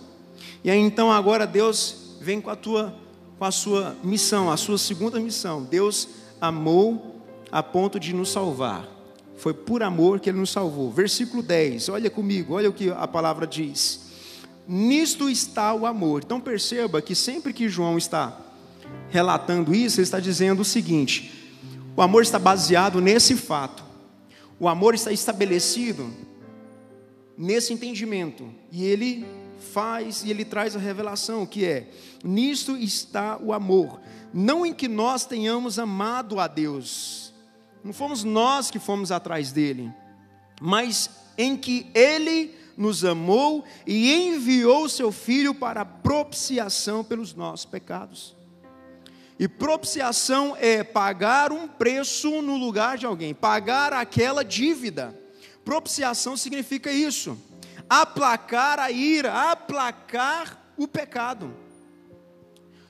E 0.64 0.70
aí 0.70 0.80
então 0.80 1.12
agora 1.12 1.48
Deus 1.48 2.18
vem 2.20 2.42
com 2.42 2.50
a 2.50 2.56
tua 2.56 2.94
com 3.38 3.46
a 3.46 3.52
sua 3.52 3.96
missão, 4.04 4.52
a 4.52 4.58
sua 4.58 4.78
segunda 4.78 5.18
missão. 5.18 5.64
Deus 5.64 6.10
amou 6.42 7.24
a 7.50 7.64
ponto 7.64 7.98
de 7.98 8.14
nos 8.14 8.30
salvar. 8.30 8.99
Foi 9.40 9.54
por 9.54 9.82
amor 9.82 10.20
que 10.20 10.30
ele 10.30 10.38
nos 10.38 10.52
salvou. 10.52 10.92
Versículo 10.92 11.42
10. 11.42 11.88
Olha 11.90 12.10
comigo, 12.10 12.54
olha 12.56 12.70
o 12.70 12.74
que 12.74 12.90
a 12.90 13.08
palavra 13.08 13.48
diz. 13.48 14.02
Nisto 14.68 15.30
está 15.30 15.74
o 15.74 15.86
amor. 15.86 16.22
Então 16.26 16.42
perceba 16.42 17.02
que 17.02 17.16
sempre 17.16 17.54
que 17.54 17.70
João 17.70 17.98
está 17.98 18.38
relatando 19.10 19.74
isso, 19.74 20.00
ele 20.00 20.04
está 20.04 20.20
dizendo 20.20 20.62
o 20.62 20.66
seguinte: 20.66 21.32
o 21.96 22.02
amor 22.02 22.22
está 22.22 22.38
baseado 22.38 23.00
nesse 23.00 23.36
fato, 23.36 23.84
o 24.60 24.68
amor 24.68 24.94
está 24.94 25.12
estabelecido 25.12 26.12
nesse 27.38 27.72
entendimento, 27.72 28.54
e 28.72 28.84
ele 28.84 29.26
faz 29.74 30.24
e 30.24 30.30
ele 30.30 30.44
traz 30.44 30.76
a 30.76 30.80
revelação 30.80 31.46
que 31.46 31.66
é: 31.66 31.90
nisto 32.24 32.76
está 32.76 33.38
o 33.42 33.54
amor, 33.54 34.02
não 34.34 34.66
em 34.66 34.74
que 34.74 34.88
nós 34.88 35.26
tenhamos 35.26 35.80
amado 35.80 36.40
a 36.40 36.48
Deus, 36.48 37.34
não 37.84 37.94
fomos 37.94 38.24
nós 38.24 38.70
que 38.70 38.80
fomos 38.80 39.12
atrás 39.12 39.52
dele, 39.52 39.92
mas 40.62 41.10
em 41.38 41.56
que 41.56 41.90
ele 41.94 42.56
nos 42.76 43.04
amou 43.04 43.64
e 43.86 44.14
enviou 44.14 44.88
seu 44.88 45.12
filho 45.12 45.54
para 45.54 45.84
propiciação 45.84 47.04
pelos 47.04 47.34
nossos 47.34 47.66
pecados. 47.66 48.36
E 49.38 49.48
propiciação 49.48 50.56
é 50.60 50.84
pagar 50.84 51.52
um 51.52 51.68
preço 51.68 52.42
no 52.42 52.58
lugar 52.58 52.98
de 52.98 53.06
alguém, 53.06 53.34
pagar 53.34 53.94
aquela 53.94 54.44
dívida. 54.44 55.18
Propiciação 55.64 56.36
significa 56.36 56.92
isso: 56.92 57.38
aplacar 57.90 58.80
a 58.80 58.92
ira, 58.92 59.52
aplacar 59.52 60.74
o 60.78 60.88
pecado. 60.88 61.54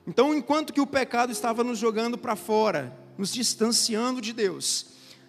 Então, 0.08 0.34
enquanto 0.34 0.74
que 0.74 0.82
o 0.82 0.88
pecado 0.88 1.32
estava 1.32 1.64
nos 1.64 1.78
jogando 1.78 2.18
para 2.18 2.36
fora, 2.36 2.99
nos 3.20 3.34
distanciando 3.34 4.22
de 4.22 4.32
Deus, 4.32 4.86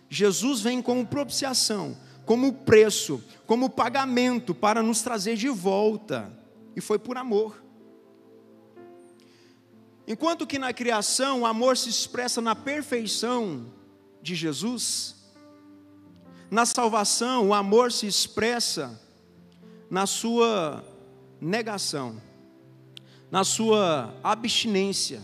Jesus 0.09 0.61
vem 0.61 0.81
como 0.81 1.05
propiciação, 1.05 1.99
como 2.25 2.53
preço, 2.53 3.21
como 3.49 3.69
pagamento 3.69 4.55
para 4.55 4.81
nos 4.81 5.03
trazer 5.03 5.37
de 5.37 5.49
volta. 5.49 6.33
E 6.77 6.81
foi 6.81 7.01
por 7.01 7.17
amor. 7.17 7.61
Enquanto 10.07 10.47
que 10.47 10.57
na 10.57 10.73
criação 10.73 11.41
o 11.41 11.47
amor 11.47 11.77
se 11.77 11.89
expressa 11.89 12.41
na 12.41 12.55
perfeição 12.55 13.67
de 14.23 14.37
Jesus, 14.37 15.17
na 16.49 16.65
salvação 16.65 17.49
o 17.49 17.55
amor 17.55 17.91
se 17.91 18.07
expressa 18.07 19.01
na 19.91 20.07
sua 20.07 20.85
negação, 21.41 22.23
na 23.33 23.43
sua 23.43 24.15
abstinência, 24.23 25.21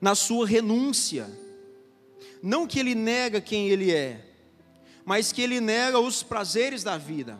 na 0.00 0.14
sua 0.14 0.46
renúncia. 0.46 1.28
Não 2.42 2.66
que 2.66 2.78
ele 2.78 2.94
nega 2.94 3.40
quem 3.40 3.68
ele 3.68 3.92
é, 3.92 4.24
mas 5.04 5.32
que 5.32 5.42
ele 5.42 5.60
nega 5.60 5.98
os 5.98 6.22
prazeres 6.22 6.82
da 6.82 6.96
vida 6.96 7.38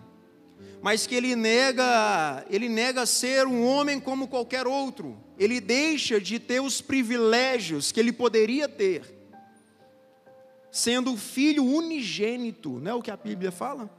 mas 0.80 1.06
que 1.06 1.14
ele 1.14 1.34
nega, 1.34 2.44
ele 2.48 2.68
nega 2.68 3.04
ser 3.04 3.46
um 3.46 3.64
homem 3.66 3.98
como 3.98 4.28
qualquer 4.28 4.66
outro. 4.66 5.18
Ele 5.38 5.60
deixa 5.60 6.20
de 6.20 6.38
ter 6.38 6.60
os 6.60 6.80
privilégios 6.80 7.90
que 7.90 7.98
ele 7.98 8.12
poderia 8.12 8.68
ter, 8.68 9.02
sendo 10.70 11.16
filho 11.16 11.64
unigênito, 11.64 12.78
não 12.80 12.92
é 12.92 12.94
o 12.94 13.02
que 13.02 13.10
a 13.10 13.16
Bíblia 13.16 13.50
fala? 13.50 13.90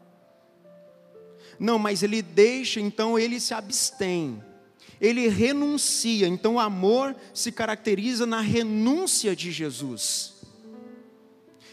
Não, 1.59 1.77
mas 1.77 2.03
ele 2.03 2.21
deixa, 2.21 2.79
então 2.79 3.19
ele 3.19 3.39
se 3.39 3.53
abstém. 3.53 4.41
Ele 4.99 5.27
renuncia. 5.27 6.27
Então 6.27 6.55
o 6.55 6.59
amor 6.59 7.15
se 7.33 7.51
caracteriza 7.51 8.25
na 8.25 8.41
renúncia 8.41 9.35
de 9.35 9.51
Jesus. 9.51 10.33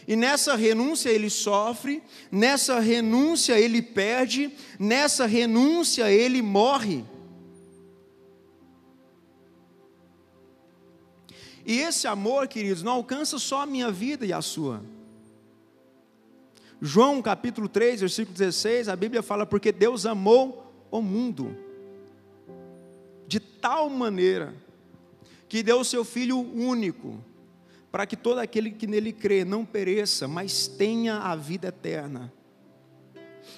E 0.07 0.15
nessa 0.15 0.55
renúncia 0.55 1.09
ele 1.09 1.29
sofre, 1.29 2.01
nessa 2.31 2.79
renúncia 2.79 3.59
ele 3.59 3.81
perde, 3.81 4.49
nessa 4.79 5.25
renúncia 5.25 6.09
ele 6.09 6.41
morre. 6.41 7.03
E 11.65 11.79
esse 11.79 12.07
amor, 12.07 12.47
queridos, 12.47 12.81
não 12.81 12.93
alcança 12.93 13.37
só 13.37 13.63
a 13.63 13.65
minha 13.65 13.91
vida 13.91 14.25
e 14.25 14.31
a 14.31 14.41
sua. 14.41 14.81
João 16.81 17.21
capítulo 17.21 17.67
3, 17.67 17.99
versículo 17.99 18.37
16, 18.37 18.87
a 18.87 18.95
Bíblia 18.95 19.21
fala: 19.21 19.45
Porque 19.45 19.73
Deus 19.73 20.05
amou 20.05 20.87
o 20.89 21.01
mundo 21.01 21.66
de 23.27 23.39
tal 23.39 23.89
maneira 23.89 24.53
que 25.49 25.61
deu 25.61 25.79
o 25.79 25.85
seu 25.85 26.03
Filho 26.03 26.39
único, 26.39 27.23
para 27.91 28.05
que 28.05 28.15
todo 28.15 28.39
aquele 28.39 28.71
que 28.71 28.87
nele 28.87 29.11
crê 29.11 29.43
não 29.43 29.65
pereça, 29.65 30.27
mas 30.27 30.67
tenha 30.67 31.17
a 31.17 31.35
vida 31.35 31.69
eterna. 31.69 32.31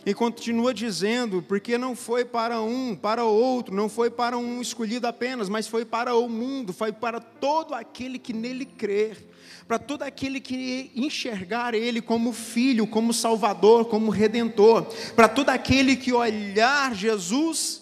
E 0.06 0.14
continua 0.14 0.74
dizendo, 0.74 1.42
porque 1.42 1.78
não 1.78 1.96
foi 1.96 2.24
para 2.24 2.62
um, 2.62 2.96
para 2.96 3.26
outro, 3.26 3.76
não 3.76 3.90
foi 3.90 4.10
para 4.10 4.38
um 4.38 4.62
escolhido 4.62 5.08
apenas, 5.08 5.50
mas 5.50 5.68
foi 5.68 5.84
para 5.84 6.16
o 6.16 6.30
mundo, 6.30 6.72
foi 6.72 6.92
para 6.92 7.20
todo 7.20 7.74
aquele 7.74 8.18
que 8.18 8.32
nele 8.32 8.66
crer, 8.66 9.28
para 9.68 9.78
todo 9.78 10.04
aquele 10.04 10.40
que 10.40 10.92
enxergar 10.96 11.74
ele 11.74 12.02
como 12.02 12.32
filho, 12.32 12.88
como 12.88 13.14
salvador, 13.14 13.86
como 13.86 14.10
redentor, 14.10 14.84
para 15.16 15.28
todo 15.28 15.50
aquele 15.50 15.96
que 15.96 16.14
olhar 16.14 16.96
Jesus 16.96 17.79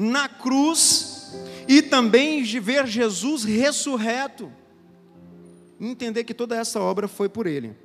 na 0.00 0.30
cruz 0.30 1.30
e 1.68 1.82
também 1.82 2.42
de 2.42 2.58
ver 2.58 2.86
Jesus 2.86 3.44
ressurreto 3.44 4.50
entender 5.78 6.24
que 6.24 6.32
toda 6.32 6.56
essa 6.56 6.80
obra 6.80 7.06
foi 7.06 7.28
por 7.28 7.46
Ele. 7.46 7.76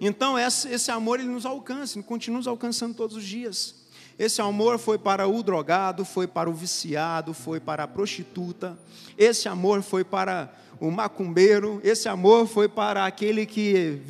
Então, 0.00 0.36
esse 0.36 0.90
amor 0.90 1.20
ele 1.20 1.28
nos 1.28 1.46
alcança, 1.46 1.96
ele 1.96 2.04
continua 2.04 2.38
nos 2.38 2.48
alcançando 2.48 2.94
todos 2.94 3.16
os 3.16 3.24
dias. 3.24 3.76
Esse 4.18 4.42
amor 4.42 4.78
foi 4.78 4.98
para 4.98 5.28
o 5.28 5.42
drogado, 5.44 6.04
foi 6.04 6.26
para 6.26 6.50
o 6.50 6.52
viciado, 6.52 7.32
foi 7.32 7.60
para 7.60 7.84
a 7.84 7.88
prostituta. 7.88 8.76
Esse 9.16 9.48
amor 9.48 9.80
foi 9.80 10.02
para 10.02 10.52
o 10.80 10.90
macumbeiro. 10.90 11.80
Esse 11.84 12.08
amor 12.08 12.48
foi 12.48 12.68
para 12.68 13.06
aquele 13.06 13.46
que 13.46 14.00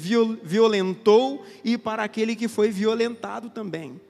violentou 0.42 1.44
e 1.62 1.76
para 1.76 2.04
aquele 2.04 2.34
que 2.34 2.48
foi 2.48 2.70
violentado 2.70 3.50
também. 3.50 4.00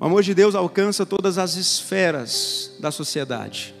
O 0.00 0.06
amor 0.06 0.22
de 0.22 0.32
Deus 0.32 0.54
alcança 0.54 1.04
todas 1.04 1.36
as 1.36 1.56
esferas 1.56 2.74
da 2.80 2.90
sociedade. 2.90 3.74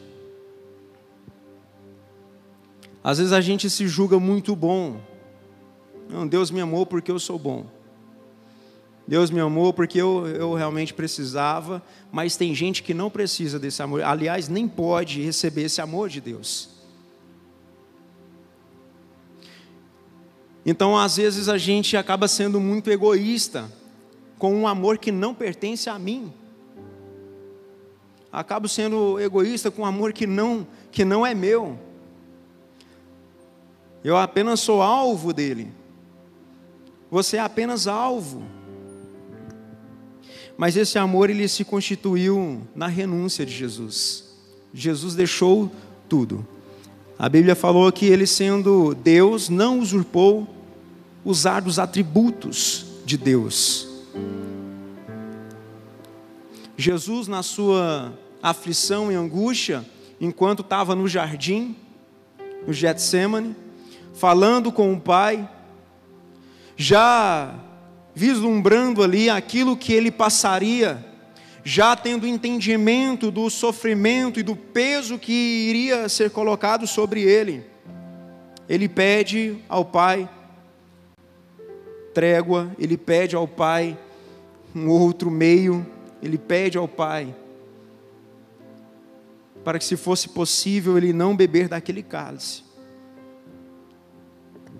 Às 3.02 3.16
vezes 3.16 3.32
a 3.32 3.40
gente 3.40 3.70
se 3.70 3.88
julga 3.88 4.20
muito 4.20 4.54
bom, 4.54 5.00
Não, 6.10 6.26
Deus 6.26 6.50
me 6.50 6.60
amou 6.60 6.84
porque 6.84 7.10
eu 7.10 7.18
sou 7.18 7.38
bom. 7.38 7.64
Deus 9.06 9.30
me 9.30 9.40
amou 9.40 9.72
porque 9.72 9.98
eu, 9.98 10.26
eu 10.26 10.52
realmente 10.54 10.92
precisava, 10.92 11.82
mas 12.12 12.36
tem 12.36 12.54
gente 12.54 12.82
que 12.82 12.92
não 12.92 13.08
precisa 13.08 13.58
desse 13.58 13.82
amor. 13.82 14.02
Aliás, 14.02 14.46
nem 14.46 14.68
pode 14.68 15.22
receber 15.22 15.62
esse 15.62 15.80
amor 15.80 16.08
de 16.10 16.20
Deus. 16.20 16.68
Então, 20.66 20.98
às 20.98 21.16
vezes, 21.16 21.48
a 21.48 21.56
gente 21.56 21.96
acaba 21.96 22.28
sendo 22.28 22.60
muito 22.60 22.90
egoísta 22.90 23.70
com 24.40 24.54
um 24.54 24.66
amor 24.66 24.96
que 24.96 25.12
não 25.12 25.34
pertence 25.34 25.90
a 25.90 25.98
mim. 25.98 26.32
Acabo 28.32 28.66
sendo 28.66 29.20
egoísta 29.20 29.70
com 29.70 29.82
um 29.82 29.84
amor 29.84 30.14
que 30.14 30.26
não, 30.26 30.66
que 30.90 31.04
não 31.04 31.26
é 31.26 31.34
meu. 31.34 31.78
Eu 34.02 34.16
apenas 34.16 34.60
sou 34.60 34.80
alvo 34.80 35.34
dele. 35.34 35.70
Você 37.10 37.36
é 37.36 37.40
apenas 37.40 37.86
alvo. 37.86 38.42
Mas 40.56 40.74
esse 40.74 40.98
amor 40.98 41.28
ele 41.28 41.46
se 41.46 41.62
constituiu 41.62 42.62
na 42.74 42.86
renúncia 42.86 43.44
de 43.44 43.52
Jesus. 43.52 44.24
Jesus 44.72 45.14
deixou 45.14 45.70
tudo. 46.08 46.46
A 47.18 47.28
Bíblia 47.28 47.54
falou 47.54 47.92
que 47.92 48.06
ele, 48.06 48.26
sendo 48.26 48.94
Deus, 48.94 49.50
não 49.50 49.80
usurpou 49.80 50.48
usar 51.22 51.60
dos 51.60 51.78
atributos 51.78 52.86
de 53.04 53.18
Deus. 53.18 53.89
Jesus, 56.76 57.28
na 57.28 57.42
sua 57.42 58.12
aflição 58.42 59.12
e 59.12 59.14
angústia, 59.14 59.84
enquanto 60.20 60.62
estava 60.62 60.94
no 60.94 61.06
jardim, 61.06 61.76
no 62.66 62.72
Getsemane, 62.72 63.54
falando 64.14 64.72
com 64.72 64.92
o 64.92 65.00
Pai, 65.00 65.48
já 66.76 67.54
vislumbrando 68.14 69.02
ali 69.02 69.28
aquilo 69.28 69.76
que 69.76 69.92
ele 69.92 70.10
passaria, 70.10 71.04
já 71.62 71.94
tendo 71.94 72.26
entendimento 72.26 73.30
do 73.30 73.50
sofrimento 73.50 74.40
e 74.40 74.42
do 74.42 74.56
peso 74.56 75.18
que 75.18 75.32
iria 75.32 76.08
ser 76.08 76.30
colocado 76.30 76.86
sobre 76.86 77.22
ele, 77.22 77.64
ele 78.68 78.88
pede 78.88 79.58
ao 79.68 79.84
Pai 79.84 80.28
trégua, 82.14 82.70
ele 82.78 82.96
pede 82.96 83.36
ao 83.36 83.46
Pai 83.46 83.98
um 84.74 84.88
outro 84.88 85.30
meio, 85.30 85.86
ele 86.22 86.38
pede 86.38 86.78
ao 86.78 86.86
Pai 86.86 87.34
para 89.64 89.78
que, 89.78 89.84
se 89.84 89.96
fosse 89.96 90.28
possível, 90.28 90.96
ele 90.96 91.12
não 91.12 91.36
beber 91.36 91.68
daquele 91.68 92.02
cálice. 92.02 92.64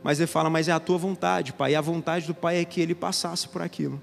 Mas 0.02 0.18
ele 0.18 0.26
fala: 0.26 0.48
Mas 0.48 0.68
é 0.68 0.72
a 0.72 0.80
tua 0.80 0.96
vontade, 0.96 1.52
Pai. 1.52 1.72
E 1.72 1.76
a 1.76 1.80
vontade 1.80 2.26
do 2.26 2.34
Pai 2.34 2.58
é 2.58 2.64
que 2.64 2.80
ele 2.80 2.94
passasse 2.94 3.48
por 3.48 3.60
aquilo. 3.60 4.00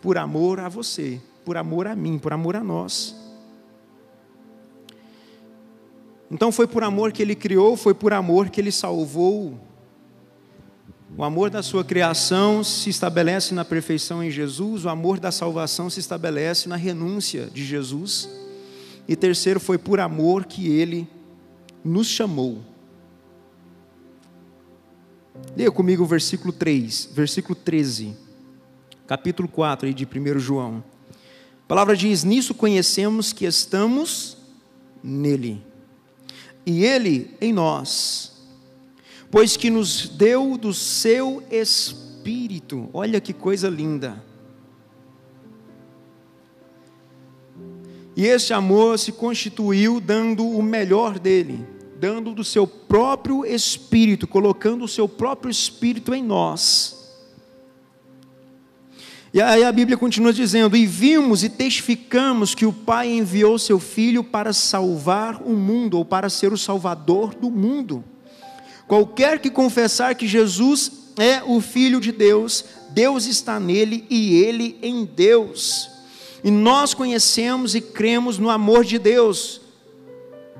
Por 0.00 0.16
amor 0.16 0.60
a 0.60 0.68
você, 0.68 1.20
por 1.44 1.56
amor 1.56 1.86
a 1.86 1.94
mim, 1.94 2.18
por 2.18 2.32
amor 2.32 2.56
a 2.56 2.64
nós. 2.64 3.14
Então 6.30 6.52
foi 6.52 6.66
por 6.66 6.82
amor 6.82 7.10
que 7.12 7.22
ele 7.22 7.34
criou, 7.34 7.76
foi 7.76 7.94
por 7.94 8.12
amor 8.12 8.50
que 8.50 8.60
ele 8.60 8.72
salvou. 8.72 9.58
O 11.16 11.24
amor 11.24 11.50
da 11.50 11.62
sua 11.62 11.82
criação 11.82 12.62
se 12.62 12.90
estabelece 12.90 13.54
na 13.54 13.64
perfeição 13.64 14.22
em 14.22 14.30
Jesus, 14.30 14.84
o 14.84 14.88
amor 14.88 15.18
da 15.18 15.32
salvação 15.32 15.88
se 15.88 16.00
estabelece 16.00 16.68
na 16.68 16.76
renúncia 16.76 17.46
de 17.46 17.64
Jesus. 17.64 18.28
E 19.06 19.16
terceiro, 19.16 19.58
foi 19.58 19.78
por 19.78 20.00
amor 20.00 20.44
que 20.44 20.68
ele 20.68 21.08
nos 21.82 22.06
chamou. 22.06 22.62
Leia 25.56 25.70
comigo 25.70 26.02
o 26.02 26.06
versículo 26.06 26.52
3, 26.52 27.10
versículo 27.12 27.54
13, 27.54 28.14
capítulo 29.06 29.48
4 29.48 29.92
de 29.94 30.04
1 30.06 30.38
João. 30.38 30.84
A 31.64 31.68
palavra 31.68 31.96
diz: 31.96 32.22
Nisso 32.22 32.54
conhecemos 32.54 33.32
que 33.32 33.46
estamos 33.46 34.36
nele, 35.02 35.62
e 36.66 36.84
ele 36.84 37.34
em 37.40 37.52
nós, 37.52 38.37
pois 39.30 39.56
que 39.56 39.70
nos 39.70 40.08
deu 40.08 40.56
do 40.56 40.72
seu 40.72 41.42
Espírito. 41.50 42.88
Olha 42.92 43.20
que 43.20 43.32
coisa 43.32 43.68
linda. 43.68 44.24
E 48.16 48.26
esse 48.26 48.52
amor 48.52 48.98
se 48.98 49.12
constituiu 49.12 50.00
dando 50.00 50.46
o 50.46 50.62
melhor 50.62 51.18
dele 51.18 51.78
dando 51.98 52.32
do 52.32 52.44
seu 52.44 52.66
próprio 52.66 53.44
espírito, 53.44 54.26
colocando 54.26 54.84
o 54.84 54.88
seu 54.88 55.08
próprio 55.08 55.50
espírito 55.50 56.14
em 56.14 56.22
nós. 56.22 56.96
E 59.34 59.42
aí 59.42 59.64
a 59.64 59.72
Bíblia 59.72 59.96
continua 59.96 60.32
dizendo: 60.32 60.76
E 60.76 60.86
vimos 60.86 61.42
e 61.42 61.48
testificamos 61.48 62.54
que 62.54 62.64
o 62.64 62.72
Pai 62.72 63.10
enviou 63.10 63.58
seu 63.58 63.78
Filho 63.78 64.22
para 64.22 64.52
salvar 64.52 65.42
o 65.42 65.54
mundo, 65.54 65.98
ou 65.98 66.04
para 66.04 66.30
ser 66.30 66.52
o 66.52 66.58
Salvador 66.58 67.34
do 67.34 67.50
mundo. 67.50 68.04
Qualquer 68.88 69.38
que 69.38 69.50
confessar 69.50 70.16
que 70.16 70.26
Jesus 70.26 70.90
é 71.16 71.42
o 71.44 71.60
Filho 71.60 72.00
de 72.00 72.10
Deus, 72.10 72.64
Deus 72.90 73.26
está 73.26 73.60
nele 73.60 74.04
e 74.10 74.42
ele 74.42 74.78
em 74.82 75.04
Deus. 75.04 75.88
E 76.42 76.50
nós 76.50 76.94
conhecemos 76.94 77.74
e 77.74 77.80
cremos 77.80 78.38
no 78.38 78.50
amor 78.50 78.84
de 78.84 78.98
Deus 78.98 79.60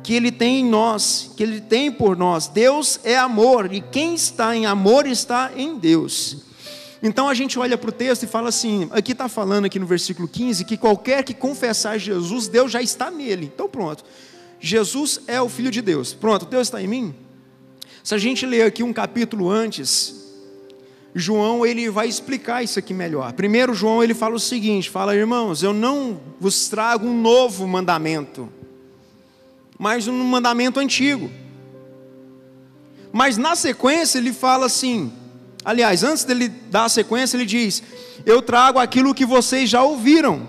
que 0.03 0.15
Ele 0.15 0.31
tem 0.31 0.61
em 0.61 0.65
nós, 0.65 1.33
que 1.37 1.43
Ele 1.43 1.61
tem 1.61 1.91
por 1.91 2.17
nós. 2.17 2.49
Deus 2.49 3.01
é 3.05 3.17
amor, 3.17 3.73
e 3.73 3.81
quem 3.81 4.15
está 4.15 4.57
em 4.57 4.67
amor 4.67 5.07
está 5.07 5.53
em 5.57 5.79
Deus. 5.79 6.39
Então 7.03 7.29
a 7.29 7.35
gente 7.35 7.59
olha 7.59 7.79
para 7.79 7.91
o 7.91 7.93
texto 7.93 8.25
e 8.25 8.27
fala 8.27 8.49
assim: 8.49 8.89
aqui 8.91 9.13
está 9.13 9.29
falando 9.29 9.67
aqui 9.67 9.79
no 9.79 9.87
versículo 9.87 10.27
15 10.27 10.65
que 10.65 10.77
qualquer 10.77 11.23
que 11.23 11.35
confessar 11.35 11.99
Jesus, 11.99 12.49
Deus 12.49 12.73
já 12.73 12.83
está 12.83 13.11
nele. 13.11 13.51
Então 13.55 13.69
pronto, 13.69 14.05
Jesus 14.61 15.21
é 15.27 15.41
o 15.41 15.49
Filho 15.49 15.71
de 15.71 15.81
Deus. 15.81 16.13
Pronto, 16.13 16.47
Deus 16.47 16.67
está 16.67 16.83
em 16.83 16.89
mim. 16.89 17.15
Se 18.09 18.15
a 18.15 18.19
gente 18.19 18.47
ler 18.47 18.63
aqui 18.63 18.83
um 18.83 18.91
capítulo 18.91 19.51
antes, 19.51 20.15
João 21.15 21.67
ele 21.67 21.91
vai 21.91 22.09
explicar 22.09 22.63
isso 22.63 22.79
aqui 22.79 22.95
melhor. 22.95 23.35
Primeiro 23.35 23.75
João 23.75 24.03
ele 24.03 24.15
fala 24.15 24.35
o 24.35 24.41
seguinte: 24.41 24.89
fala 24.89 25.15
irmãos, 25.15 25.63
eu 25.63 25.75
não 25.75 26.19
vos 26.41 26.71
trago 26.71 27.07
um 27.07 27.21
novo 27.21 27.69
mandamento 27.69 28.49
mas 29.79 30.09
um 30.09 30.25
mandamento 30.25 30.81
antigo. 30.81 31.31
Mas 33.13 33.37
na 33.37 33.55
sequência 33.55 34.17
ele 34.17 34.33
fala 34.33 34.65
assim: 34.65 35.13
aliás, 35.63 36.03
antes 36.03 36.25
dele 36.25 36.49
dar 36.49 36.87
a 36.87 36.89
sequência, 36.89 37.37
ele 37.37 37.45
diz: 37.45 37.83
Eu 38.25 38.41
trago 38.41 38.79
aquilo 38.79 39.15
que 39.15 39.27
vocês 39.27 39.69
já 39.69 39.83
ouviram. 39.83 40.49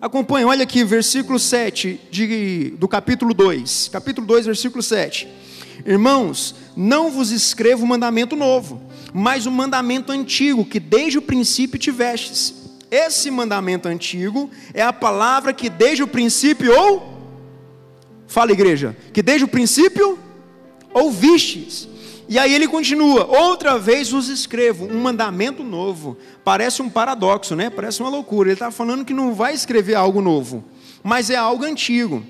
Acompanhe, 0.00 0.44
olha 0.44 0.62
aqui, 0.62 0.84
versículo 0.84 1.36
7 1.36 2.00
de, 2.12 2.74
do 2.78 2.86
capítulo 2.86 3.34
2. 3.34 3.90
Capítulo 3.92 4.24
2, 4.24 4.46
versículo 4.46 4.84
7. 4.84 5.47
Irmãos, 5.84 6.54
não 6.76 7.10
vos 7.10 7.30
escrevo 7.30 7.84
um 7.84 7.88
mandamento 7.88 8.36
novo, 8.36 8.82
mas 9.12 9.46
um 9.46 9.50
mandamento 9.50 10.12
antigo 10.12 10.64
que 10.64 10.80
desde 10.80 11.18
o 11.18 11.22
princípio 11.22 11.78
tivestes. 11.78 12.54
Esse 12.90 13.30
mandamento 13.30 13.86
antigo 13.86 14.50
é 14.72 14.82
a 14.82 14.92
palavra 14.92 15.52
que 15.52 15.68
desde 15.68 16.02
o 16.02 16.08
princípio 16.08 16.72
ou 16.74 17.18
Fala, 18.28 18.52
igreja, 18.52 18.94
que 19.10 19.22
desde 19.22 19.46
o 19.46 19.48
princípio 19.48 20.18
ouvistes. 20.92 21.88
E 22.28 22.38
aí 22.38 22.54
ele 22.54 22.68
continua: 22.68 23.24
outra 23.24 23.78
vez 23.78 24.10
vos 24.10 24.28
escrevo 24.28 24.84
um 24.84 25.00
mandamento 25.00 25.64
novo. 25.64 26.16
Parece 26.44 26.82
um 26.82 26.90
paradoxo, 26.90 27.56
né? 27.56 27.70
Parece 27.70 28.00
uma 28.00 28.10
loucura. 28.10 28.50
Ele 28.50 28.54
está 28.54 28.70
falando 28.70 29.04
que 29.04 29.14
não 29.14 29.34
vai 29.34 29.54
escrever 29.54 29.94
algo 29.94 30.20
novo, 30.20 30.62
mas 31.02 31.30
é 31.30 31.36
algo 31.36 31.64
antigo. 31.64 32.22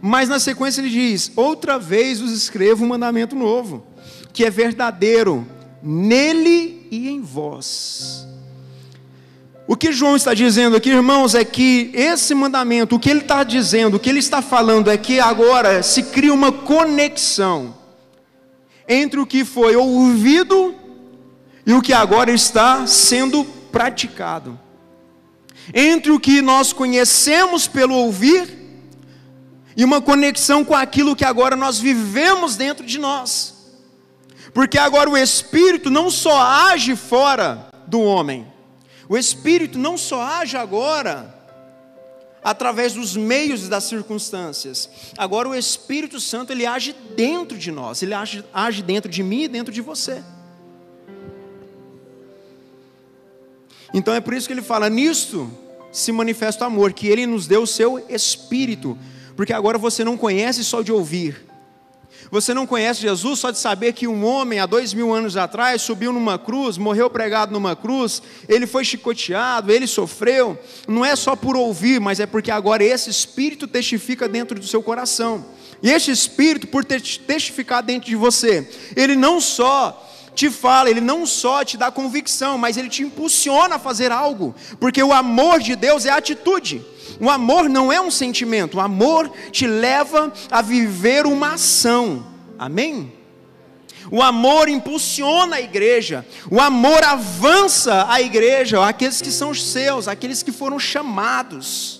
Mas 0.00 0.28
na 0.28 0.38
sequência 0.38 0.80
ele 0.80 0.90
diz: 0.90 1.30
outra 1.36 1.78
vez 1.78 2.20
vos 2.20 2.32
escrevo 2.32 2.84
um 2.84 2.88
mandamento 2.88 3.36
novo, 3.36 3.86
que 4.32 4.44
é 4.44 4.50
verdadeiro 4.50 5.46
nele 5.82 6.86
e 6.90 7.08
em 7.08 7.20
vós. 7.20 8.26
O 9.66 9.76
que 9.76 9.92
João 9.92 10.16
está 10.16 10.34
dizendo 10.34 10.74
aqui, 10.74 10.90
irmãos, 10.90 11.34
é 11.34 11.44
que 11.44 11.92
esse 11.94 12.34
mandamento, 12.34 12.96
o 12.96 12.98
que 12.98 13.08
ele 13.08 13.20
está 13.20 13.44
dizendo, 13.44 13.96
o 13.96 14.00
que 14.00 14.10
ele 14.10 14.18
está 14.18 14.42
falando 14.42 14.90
é 14.90 14.96
que 14.96 15.20
agora 15.20 15.80
se 15.82 16.02
cria 16.02 16.34
uma 16.34 16.50
conexão 16.50 17.76
entre 18.88 19.20
o 19.20 19.26
que 19.26 19.44
foi 19.44 19.76
ouvido 19.76 20.74
e 21.64 21.72
o 21.72 21.80
que 21.80 21.92
agora 21.92 22.32
está 22.32 22.84
sendo 22.88 23.44
praticado. 23.44 24.58
Entre 25.72 26.10
o 26.10 26.18
que 26.18 26.42
nós 26.42 26.72
conhecemos 26.72 27.68
pelo 27.68 27.94
ouvir 27.94 28.59
e 29.80 29.84
uma 29.84 30.02
conexão 30.02 30.62
com 30.62 30.74
aquilo 30.74 31.16
que 31.16 31.24
agora 31.24 31.56
nós 31.56 31.78
vivemos 31.78 32.54
dentro 32.54 32.84
de 32.84 32.98
nós. 32.98 33.54
Porque 34.52 34.76
agora 34.76 35.08
o 35.08 35.16
Espírito 35.16 35.88
não 35.88 36.10
só 36.10 36.38
age 36.38 36.94
fora 36.94 37.70
do 37.86 37.98
homem, 37.98 38.46
o 39.08 39.16
Espírito 39.16 39.78
não 39.78 39.96
só 39.96 40.20
age 40.20 40.54
agora 40.54 41.34
através 42.44 42.92
dos 42.92 43.16
meios 43.16 43.64
e 43.64 43.70
das 43.70 43.84
circunstâncias. 43.84 44.90
Agora 45.16 45.48
o 45.48 45.54
Espírito 45.54 46.20
Santo 46.20 46.52
ele 46.52 46.66
age 46.66 46.94
dentro 47.16 47.56
de 47.56 47.72
nós, 47.72 48.02
ele 48.02 48.12
age, 48.12 48.44
age 48.52 48.82
dentro 48.82 49.10
de 49.10 49.22
mim 49.22 49.44
e 49.44 49.48
dentro 49.48 49.72
de 49.72 49.80
você. 49.80 50.22
Então 53.94 54.12
é 54.12 54.20
por 54.20 54.34
isso 54.34 54.46
que 54.46 54.52
ele 54.52 54.60
fala: 54.60 54.90
nisto 54.90 55.50
se 55.90 56.12
manifesta 56.12 56.64
o 56.64 56.66
amor, 56.66 56.92
que 56.92 57.06
ele 57.06 57.24
nos 57.24 57.46
deu 57.46 57.62
o 57.62 57.66
seu 57.66 57.98
espírito, 58.10 58.98
porque 59.40 59.54
agora 59.54 59.78
você 59.78 60.04
não 60.04 60.18
conhece 60.18 60.62
só 60.62 60.82
de 60.82 60.92
ouvir, 60.92 61.46
você 62.30 62.52
não 62.52 62.66
conhece 62.66 63.00
Jesus 63.00 63.38
só 63.38 63.50
de 63.50 63.56
saber 63.56 63.94
que 63.94 64.06
um 64.06 64.22
homem, 64.22 64.60
há 64.60 64.66
dois 64.66 64.92
mil 64.92 65.14
anos 65.14 65.34
atrás, 65.34 65.80
subiu 65.80 66.12
numa 66.12 66.38
cruz, 66.38 66.76
morreu 66.76 67.08
pregado 67.08 67.50
numa 67.50 67.74
cruz, 67.74 68.22
ele 68.46 68.66
foi 68.66 68.84
chicoteado, 68.84 69.72
ele 69.72 69.86
sofreu. 69.86 70.58
Não 70.86 71.02
é 71.02 71.16
só 71.16 71.34
por 71.34 71.56
ouvir, 71.56 71.98
mas 72.02 72.20
é 72.20 72.26
porque 72.26 72.50
agora 72.50 72.84
esse 72.84 73.08
Espírito 73.08 73.66
testifica 73.66 74.28
dentro 74.28 74.60
do 74.60 74.66
seu 74.66 74.82
coração. 74.82 75.42
E 75.82 75.88
este 75.88 76.10
Espírito, 76.10 76.66
por 76.66 76.84
testificar 76.84 77.82
dentro 77.82 78.10
de 78.10 78.16
você, 78.16 78.68
ele 78.94 79.16
não 79.16 79.40
só 79.40 80.06
te 80.40 80.48
fala, 80.48 80.88
ele 80.88 81.02
não 81.02 81.26
só 81.26 81.62
te 81.62 81.76
dá 81.76 81.90
convicção, 81.90 82.56
mas 82.56 82.78
ele 82.78 82.88
te 82.88 83.02
impulsiona 83.02 83.74
a 83.74 83.78
fazer 83.78 84.10
algo, 84.10 84.54
porque 84.78 85.02
o 85.02 85.12
amor 85.12 85.60
de 85.60 85.76
Deus 85.76 86.06
é 86.06 86.10
atitude. 86.10 86.82
O 87.20 87.28
amor 87.28 87.68
não 87.68 87.92
é 87.92 88.00
um 88.00 88.10
sentimento, 88.10 88.78
o 88.78 88.80
amor 88.80 89.30
te 89.52 89.66
leva 89.66 90.32
a 90.50 90.62
viver 90.62 91.26
uma 91.26 91.52
ação. 91.52 92.26
Amém? 92.58 93.12
O 94.10 94.22
amor 94.22 94.70
impulsiona 94.70 95.56
a 95.56 95.60
igreja, 95.60 96.26
o 96.50 96.58
amor 96.58 97.04
avança 97.04 98.06
a 98.08 98.22
igreja, 98.22 98.82
aqueles 98.82 99.20
que 99.20 99.30
são 99.30 99.52
seus, 99.52 100.08
aqueles 100.08 100.42
que 100.42 100.52
foram 100.52 100.78
chamados. 100.78 101.99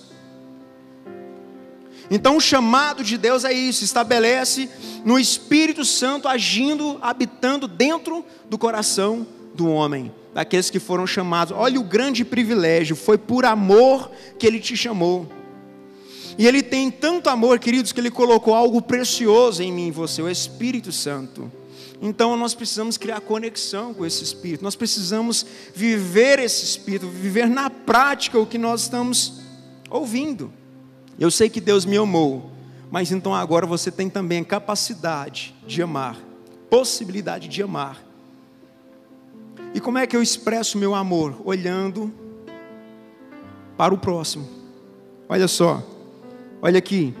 Então, 2.13 2.35
o 2.35 2.41
chamado 2.41 3.05
de 3.05 3.17
Deus 3.17 3.45
é 3.45 3.53
isso, 3.53 3.85
estabelece 3.85 4.69
no 5.05 5.17
Espírito 5.17 5.85
Santo 5.85 6.27
agindo, 6.27 6.99
habitando 7.01 7.69
dentro 7.69 8.25
do 8.49 8.57
coração 8.57 9.25
do 9.55 9.69
homem 9.69 10.11
daqueles 10.33 10.69
que 10.69 10.77
foram 10.77 11.07
chamados. 11.07 11.55
Olha 11.57 11.79
o 11.79 11.83
grande 11.83 12.25
privilégio, 12.25 12.97
foi 12.97 13.17
por 13.17 13.45
amor 13.45 14.11
que 14.37 14.45
ele 14.45 14.59
te 14.59 14.75
chamou. 14.75 15.25
E 16.37 16.45
ele 16.45 16.61
tem 16.61 16.91
tanto 16.91 17.29
amor, 17.29 17.59
queridos, 17.59 17.93
que 17.93 17.99
ele 17.99 18.11
colocou 18.11 18.53
algo 18.53 18.81
precioso 18.81 19.63
em 19.63 19.71
mim 19.71 19.87
e 19.87 19.91
você, 19.91 20.21
o 20.21 20.29
Espírito 20.29 20.91
Santo. 20.91 21.49
Então 22.01 22.35
nós 22.35 22.53
precisamos 22.53 22.97
criar 22.97 23.21
conexão 23.21 23.93
com 23.93 24.05
esse 24.05 24.23
Espírito, 24.23 24.63
nós 24.63 24.75
precisamos 24.75 25.45
viver 25.73 26.39
esse 26.39 26.65
Espírito, 26.65 27.07
viver 27.07 27.47
na 27.47 27.69
prática 27.69 28.39
o 28.39 28.45
que 28.45 28.57
nós 28.57 28.81
estamos 28.81 29.39
ouvindo. 29.89 30.51
Eu 31.19 31.29
sei 31.29 31.49
que 31.49 31.61
Deus 31.61 31.85
me 31.85 31.97
amou, 31.97 32.51
mas 32.89 33.11
então 33.11 33.33
agora 33.33 33.65
você 33.65 33.91
tem 33.91 34.09
também 34.09 34.41
a 34.41 34.45
capacidade 34.45 35.55
de 35.65 35.81
amar, 35.81 36.17
possibilidade 36.69 37.47
de 37.47 37.61
amar 37.61 38.11
e 39.73 39.79
como 39.79 39.97
é 39.97 40.05
que 40.05 40.15
eu 40.15 40.21
expresso 40.21 40.77
meu 40.77 40.93
amor? 40.93 41.41
Olhando 41.45 42.13
para 43.77 43.93
o 43.93 43.97
próximo. 43.97 44.45
Olha 45.29 45.47
só, 45.47 45.81
olha 46.61 46.77
aqui, 46.77 47.15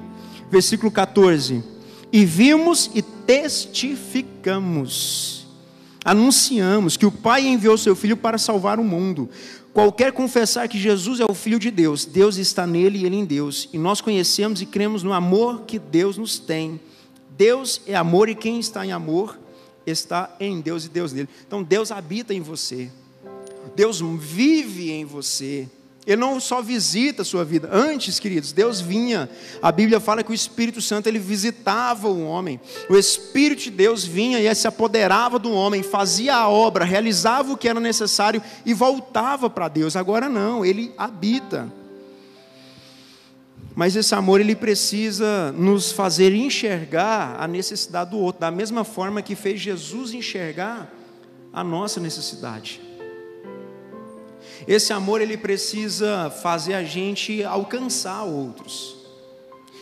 versículo 0.49 0.91
14: 0.91 1.63
E 2.11 2.25
vimos 2.25 2.91
e 2.93 3.01
testificamos, 3.01 5.40
anunciamos 6.03 6.97
que 6.97 7.05
o 7.05 7.11
Pai 7.11 7.47
enviou 7.47 7.77
seu 7.77 7.95
Filho 7.95 8.17
para 8.17 8.37
salvar 8.37 8.79
o 8.79 8.83
mundo. 8.83 9.29
Qualquer 9.73 10.11
confessar 10.11 10.67
que 10.67 10.77
Jesus 10.77 11.19
é 11.19 11.25
o 11.25 11.33
Filho 11.33 11.57
de 11.57 11.71
Deus, 11.71 12.03
Deus 12.05 12.37
está 12.37 12.67
nele 12.67 12.99
e 12.99 13.05
ele 13.05 13.15
em 13.15 13.25
Deus, 13.25 13.69
e 13.71 13.77
nós 13.77 14.01
conhecemos 14.01 14.61
e 14.61 14.65
cremos 14.65 15.01
no 15.01 15.13
amor 15.13 15.61
que 15.61 15.79
Deus 15.79 16.17
nos 16.17 16.37
tem. 16.37 16.79
Deus 17.37 17.81
é 17.87 17.95
amor 17.95 18.27
e 18.27 18.35
quem 18.35 18.59
está 18.59 18.85
em 18.85 18.91
amor 18.91 19.39
está 19.85 20.35
em 20.39 20.59
Deus 20.59 20.85
e 20.85 20.89
Deus 20.89 21.13
nele. 21.13 21.29
Então 21.47 21.63
Deus 21.63 21.91
habita 21.91 22.33
em 22.33 22.41
você. 22.41 22.91
Deus 23.75 24.01
vive 24.19 24.91
em 24.91 25.05
você. 25.05 25.69
Ele 26.05 26.19
não 26.19 26.39
só 26.39 26.61
visita 26.61 27.21
a 27.21 27.25
sua 27.25 27.45
vida. 27.45 27.69
Antes, 27.71 28.19
queridos, 28.19 28.51
Deus 28.51 28.81
vinha. 28.81 29.29
A 29.61 29.71
Bíblia 29.71 29.99
fala 29.99 30.23
que 30.23 30.31
o 30.31 30.33
Espírito 30.33 30.81
Santo 30.81 31.07
ele 31.07 31.19
visitava 31.19 32.07
o 32.07 32.25
homem. 32.25 32.59
O 32.89 32.97
Espírito 32.97 33.63
de 33.63 33.71
Deus 33.71 34.03
vinha 34.03 34.39
e 34.39 34.55
se 34.55 34.67
apoderava 34.67 35.37
do 35.37 35.51
homem, 35.51 35.83
fazia 35.83 36.35
a 36.35 36.49
obra, 36.49 36.83
realizava 36.83 37.53
o 37.53 37.57
que 37.57 37.67
era 37.67 37.79
necessário 37.79 38.41
e 38.65 38.73
voltava 38.73 39.47
para 39.47 39.67
Deus. 39.67 39.95
Agora 39.95 40.27
não, 40.27 40.65
ele 40.65 40.91
habita. 40.97 41.71
Mas 43.75 43.95
esse 43.95 44.13
amor 44.15 44.41
ele 44.41 44.55
precisa 44.55 45.51
nos 45.51 45.91
fazer 45.91 46.33
enxergar 46.33 47.37
a 47.39 47.47
necessidade 47.47 48.09
do 48.09 48.17
outro, 48.17 48.41
da 48.41 48.51
mesma 48.51 48.83
forma 48.83 49.21
que 49.21 49.35
fez 49.35 49.61
Jesus 49.61 50.13
enxergar 50.13 50.91
a 51.53 51.63
nossa 51.63 51.99
necessidade. 51.99 52.81
Esse 54.67 54.93
amor 54.93 55.21
ele 55.21 55.37
precisa 55.37 56.29
fazer 56.29 56.73
a 56.73 56.83
gente 56.83 57.43
alcançar 57.43 58.23
outros. 58.23 58.97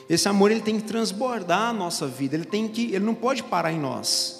Esse 0.09 0.27
amor 0.27 0.49
ele 0.51 0.61
tem 0.61 0.79
que 0.79 0.87
transbordar 0.87 1.69
a 1.69 1.73
nossa 1.73 2.07
vida, 2.07 2.35
ele 2.35 2.45
tem 2.45 2.67
que, 2.67 2.85
ele 2.95 3.05
não 3.05 3.13
pode 3.13 3.43
parar 3.43 3.71
em 3.71 3.79
nós. 3.79 4.39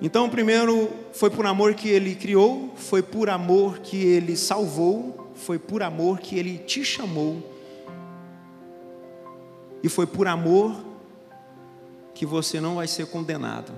Então, 0.00 0.28
primeiro 0.28 0.90
foi 1.12 1.30
por 1.30 1.46
amor 1.46 1.74
que 1.74 1.88
ele 1.88 2.14
criou, 2.14 2.72
foi 2.76 3.02
por 3.02 3.30
amor 3.30 3.78
que 3.78 3.96
ele 3.96 4.36
salvou, 4.36 5.32
foi 5.34 5.58
por 5.58 5.82
amor 5.82 6.20
que 6.20 6.38
ele 6.38 6.58
te 6.58 6.84
chamou, 6.84 7.42
e 9.82 9.88
foi 9.88 10.06
por 10.06 10.28
amor 10.28 10.76
que 12.14 12.26
você 12.26 12.60
não 12.60 12.76
vai 12.76 12.86
ser 12.86 13.06
condenado. 13.06 13.72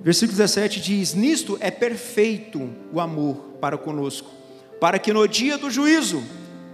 Versículo 0.00 0.36
17 0.38 0.80
diz: 0.80 1.14
Nisto 1.14 1.58
é 1.60 1.70
perfeito 1.70 2.70
o 2.92 3.00
amor 3.00 3.36
para 3.60 3.76
conosco, 3.76 4.30
para 4.80 4.98
que 4.98 5.12
no 5.12 5.28
dia 5.28 5.58
do 5.58 5.70
juízo 5.70 6.22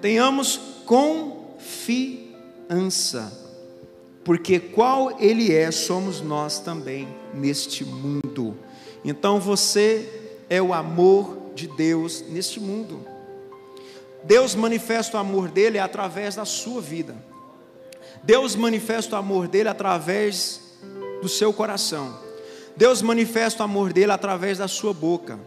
tenhamos 0.01 0.61
confiança, 0.85 1.61
porque 4.25 4.61
qual 4.61 5.21
Ele 5.21 5.53
é, 5.53 5.73
somos 5.73 6.21
nós 6.21 6.61
também 6.61 7.09
neste 7.35 7.85
mundo. 7.85 8.57
Então 9.05 9.41
você 9.41 10.33
é 10.49 10.63
o 10.63 10.73
amor 10.73 11.53
de 11.55 11.67
Deus 11.67 12.23
neste 12.29 12.61
mundo. 12.61 13.05
Deus 14.23 14.55
manifesta 14.55 15.17
o 15.17 15.21
amor 15.21 15.49
dele 15.49 15.79
através 15.79 16.37
da 16.37 16.45
sua 16.45 16.81
vida. 16.81 17.17
Deus 18.23 18.55
manifesta 18.57 19.17
o 19.17 19.19
amor 19.19 19.49
dele 19.49 19.69
através 19.69 20.61
do 21.23 21.29
seu 21.29 21.53
coração. 21.53 22.26
Deus 22.77 23.01
manifesta 23.01 23.63
o 23.63 23.65
amor 23.65 23.93
dele 23.93 24.13
através 24.13 24.59
da 24.59 24.69
sua 24.69 24.93
boca, 24.93 25.39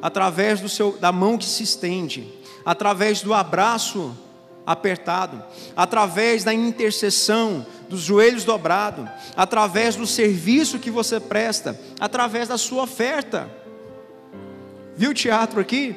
através 0.00 0.60
do 0.60 0.68
seu, 0.68 0.92
da 0.92 1.10
mão 1.10 1.36
que 1.36 1.44
se 1.44 1.62
estende, 1.64 2.32
através 2.64 3.22
do 3.22 3.34
abraço 3.34 4.16
apertado, 4.64 5.42
através 5.76 6.44
da 6.44 6.54
intercessão, 6.54 7.66
dos 7.88 8.02
joelhos 8.02 8.44
dobrados, 8.44 9.08
através 9.36 9.96
do 9.96 10.06
serviço 10.06 10.78
que 10.78 10.90
você 10.90 11.18
presta, 11.18 11.78
através 11.98 12.46
da 12.46 12.56
sua 12.56 12.84
oferta. 12.84 13.50
Viu 14.96 15.10
o 15.10 15.14
teatro 15.14 15.60
aqui? 15.60 15.96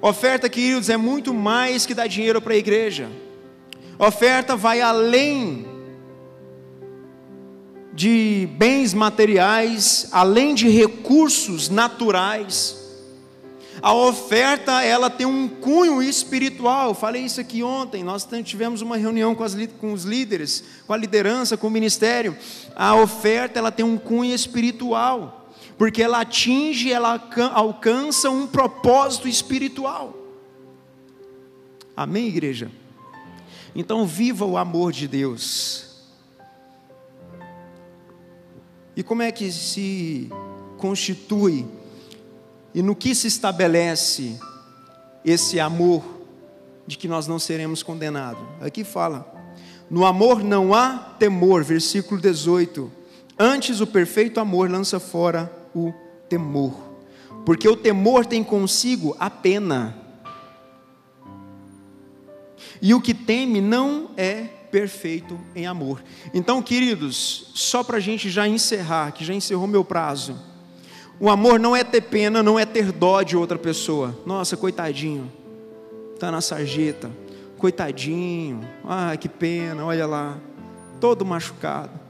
Oferta, 0.00 0.48
queridos, 0.48 0.88
é 0.88 0.96
muito 0.96 1.32
mais 1.32 1.86
que 1.86 1.94
dar 1.94 2.08
dinheiro 2.08 2.42
para 2.42 2.54
a 2.54 2.56
igreja. 2.56 3.08
Oferta 3.98 4.56
vai 4.56 4.80
além 4.80 5.71
de 7.92 8.48
bens 8.56 8.94
materiais, 8.94 10.08
além 10.12 10.54
de 10.54 10.68
recursos 10.68 11.68
naturais. 11.68 12.76
A 13.80 13.92
oferta, 13.92 14.82
ela 14.82 15.10
tem 15.10 15.26
um 15.26 15.48
cunho 15.48 16.02
espiritual. 16.02 16.94
falei 16.94 17.22
isso 17.22 17.40
aqui 17.40 17.62
ontem. 17.62 18.04
Nós 18.04 18.26
tivemos 18.44 18.80
uma 18.80 18.96
reunião 18.96 19.34
com, 19.34 19.42
as, 19.42 19.56
com 19.80 19.92
os 19.92 20.04
líderes, 20.04 20.62
com 20.86 20.92
a 20.92 20.96
liderança, 20.96 21.56
com 21.56 21.66
o 21.66 21.70
ministério. 21.70 22.36
A 22.76 22.94
oferta, 22.94 23.58
ela 23.58 23.72
tem 23.72 23.84
um 23.84 23.98
cunho 23.98 24.34
espiritual 24.34 25.40
porque 25.82 26.00
ela 26.00 26.20
atinge, 26.20 26.92
ela 26.92 27.20
alcança 27.52 28.30
um 28.30 28.46
propósito 28.46 29.26
espiritual. 29.26 30.16
Amém, 31.96 32.28
igreja? 32.28 32.70
Então, 33.74 34.06
viva 34.06 34.44
o 34.44 34.56
amor 34.56 34.92
de 34.92 35.08
Deus. 35.08 35.91
E 38.96 39.02
como 39.02 39.22
é 39.22 39.32
que 39.32 39.50
se 39.50 40.28
constitui 40.76 41.66
e 42.74 42.82
no 42.82 42.94
que 42.94 43.14
se 43.14 43.26
estabelece 43.26 44.38
esse 45.24 45.58
amor 45.58 46.02
de 46.86 46.98
que 46.98 47.08
nós 47.08 47.26
não 47.26 47.38
seremos 47.38 47.82
condenados? 47.82 48.42
Aqui 48.60 48.84
fala: 48.84 49.26
no 49.88 50.04
amor 50.04 50.42
não 50.42 50.74
há 50.74 50.98
temor, 51.18 51.64
versículo 51.64 52.20
18. 52.20 52.90
Antes 53.38 53.80
o 53.80 53.86
perfeito 53.86 54.40
amor 54.40 54.70
lança 54.70 55.00
fora 55.00 55.50
o 55.74 55.92
temor, 56.28 56.74
porque 57.46 57.66
o 57.68 57.76
temor 57.76 58.26
tem 58.26 58.44
consigo 58.44 59.16
a 59.18 59.30
pena. 59.30 59.96
E 62.80 62.92
o 62.92 63.00
que 63.00 63.14
teme 63.14 63.60
não 63.60 64.10
é 64.16 64.48
perfeito 64.72 65.38
em 65.54 65.66
amor. 65.66 66.02
Então, 66.32 66.62
queridos, 66.62 67.52
só 67.54 67.84
para 67.84 67.98
a 67.98 68.00
gente 68.00 68.30
já 68.30 68.48
encerrar, 68.48 69.12
que 69.12 69.22
já 69.22 69.34
encerrou 69.34 69.66
meu 69.66 69.84
prazo. 69.84 70.34
O 71.20 71.28
amor 71.28 71.60
não 71.60 71.76
é 71.76 71.84
ter 71.84 72.00
pena, 72.00 72.42
não 72.42 72.58
é 72.58 72.64
ter 72.64 72.90
dó 72.90 73.22
de 73.22 73.36
outra 73.36 73.58
pessoa. 73.58 74.18
Nossa, 74.24 74.56
coitadinho, 74.56 75.30
está 76.14 76.30
na 76.30 76.40
sarjeta, 76.40 77.10
coitadinho, 77.58 78.66
ah, 78.82 79.14
que 79.16 79.28
pena, 79.28 79.84
olha 79.84 80.06
lá, 80.06 80.38
todo 80.98 81.24
machucado. 81.24 82.00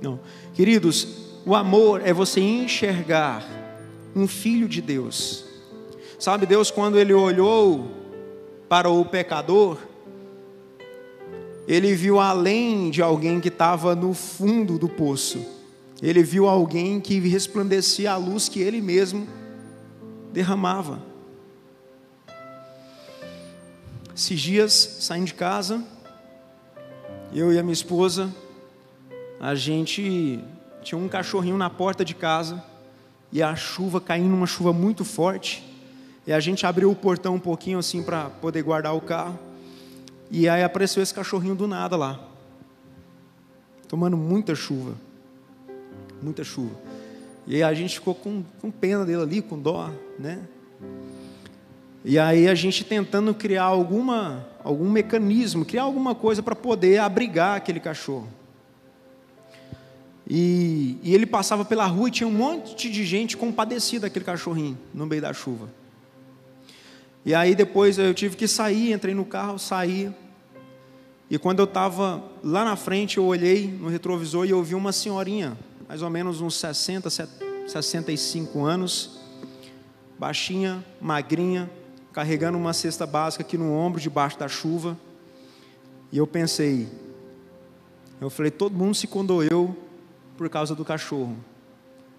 Não, 0.00 0.18
queridos, 0.52 1.06
o 1.46 1.54
amor 1.54 2.02
é 2.04 2.12
você 2.12 2.40
enxergar 2.40 3.46
um 4.16 4.26
filho 4.26 4.68
de 4.68 4.82
Deus. 4.82 5.44
Sabe, 6.18 6.44
Deus, 6.44 6.72
quando 6.72 6.98
Ele 6.98 7.14
olhou 7.14 7.88
para 8.68 8.90
o 8.90 9.04
pecador, 9.04 9.78
Ele 11.66 11.94
viu 11.94 12.18
além 12.18 12.90
de 12.90 13.00
alguém 13.00 13.40
que 13.40 13.48
estava 13.48 13.94
no 13.94 14.12
fundo 14.14 14.78
do 14.78 14.88
poço, 14.88 15.44
Ele 16.02 16.22
viu 16.22 16.48
alguém 16.48 17.00
que 17.00 17.18
resplandecia 17.20 18.12
a 18.12 18.16
luz 18.16 18.48
que 18.48 18.60
Ele 18.60 18.80
mesmo 18.80 19.28
derramava. 20.32 21.00
Esses 24.14 24.40
dias, 24.40 24.72
saindo 25.00 25.26
de 25.26 25.34
casa, 25.34 25.82
eu 27.32 27.52
e 27.52 27.58
a 27.58 27.62
minha 27.62 27.72
esposa, 27.72 28.30
a 29.40 29.54
gente 29.54 30.38
tinha 30.82 30.98
um 30.98 31.08
cachorrinho 31.08 31.56
na 31.56 31.70
porta 31.70 32.04
de 32.04 32.14
casa 32.14 32.62
e 33.32 33.42
a 33.42 33.56
chuva 33.56 34.00
caindo, 34.00 34.34
uma 34.34 34.46
chuva 34.46 34.72
muito 34.72 35.04
forte. 35.04 35.64
E 36.26 36.32
a 36.32 36.38
gente 36.38 36.66
abriu 36.66 36.90
o 36.90 36.94
portão 36.94 37.36
um 37.36 37.40
pouquinho 37.40 37.78
assim 37.78 38.02
para 38.02 38.28
poder 38.28 38.62
guardar 38.62 38.94
o 38.94 39.00
carro. 39.00 39.38
E 40.34 40.48
aí 40.48 40.64
apareceu 40.64 41.02
esse 41.02 41.12
cachorrinho 41.12 41.54
do 41.54 41.68
nada 41.68 41.94
lá, 41.94 42.18
tomando 43.86 44.16
muita 44.16 44.54
chuva, 44.54 44.94
muita 46.22 46.42
chuva. 46.42 46.74
E 47.46 47.56
aí 47.56 47.62
a 47.62 47.74
gente 47.74 47.96
ficou 47.96 48.14
com, 48.14 48.42
com 48.58 48.70
pena 48.70 49.04
dele 49.04 49.20
ali, 49.20 49.42
com 49.42 49.58
dó, 49.58 49.90
né? 50.18 50.40
E 52.02 52.18
aí 52.18 52.48
a 52.48 52.54
gente 52.54 52.82
tentando 52.82 53.34
criar 53.34 53.64
alguma, 53.64 54.48
algum 54.64 54.90
mecanismo, 54.90 55.66
criar 55.66 55.82
alguma 55.82 56.14
coisa 56.14 56.42
para 56.42 56.56
poder 56.56 56.96
abrigar 56.96 57.58
aquele 57.58 57.78
cachorro. 57.78 58.26
E, 60.26 60.98
e, 61.02 61.14
ele 61.14 61.26
passava 61.26 61.62
pela 61.62 61.84
rua 61.84 62.08
e 62.08 62.10
tinha 62.10 62.26
um 62.26 62.32
monte 62.32 62.90
de 62.90 63.04
gente 63.04 63.36
compadecida 63.36 64.06
daquele 64.06 64.24
cachorrinho 64.24 64.78
no 64.94 65.04
meio 65.04 65.20
da 65.20 65.34
chuva. 65.34 65.68
E 67.24 67.34
aí 67.34 67.54
depois 67.54 67.98
eu 67.98 68.12
tive 68.12 68.36
que 68.36 68.48
sair, 68.48 68.92
entrei 68.92 69.14
no 69.14 69.24
carro, 69.24 69.58
saí. 69.58 70.12
E 71.30 71.38
quando 71.38 71.60
eu 71.60 71.64
estava 71.64 72.22
lá 72.42 72.64
na 72.64 72.76
frente, 72.76 73.18
eu 73.18 73.24
olhei 73.24 73.68
no 73.68 73.88
retrovisor 73.88 74.44
e 74.44 74.50
eu 74.50 74.62
vi 74.62 74.74
uma 74.74 74.92
senhorinha, 74.92 75.56
mais 75.88 76.02
ou 76.02 76.10
menos 76.10 76.40
uns 76.40 76.56
60, 76.56 77.08
65 77.66 78.64
anos, 78.64 79.18
baixinha, 80.18 80.84
magrinha, 81.00 81.70
carregando 82.12 82.58
uma 82.58 82.72
cesta 82.72 83.06
básica 83.06 83.42
aqui 83.42 83.56
no 83.56 83.72
ombro, 83.72 84.00
debaixo 84.00 84.38
da 84.38 84.48
chuva. 84.48 84.98
E 86.10 86.18
eu 86.18 86.26
pensei, 86.26 86.88
eu 88.20 88.28
falei, 88.28 88.50
todo 88.50 88.76
mundo 88.76 88.94
se 88.94 89.06
condoeu 89.06 89.74
por 90.36 90.50
causa 90.50 90.74
do 90.74 90.84
cachorro, 90.84 91.36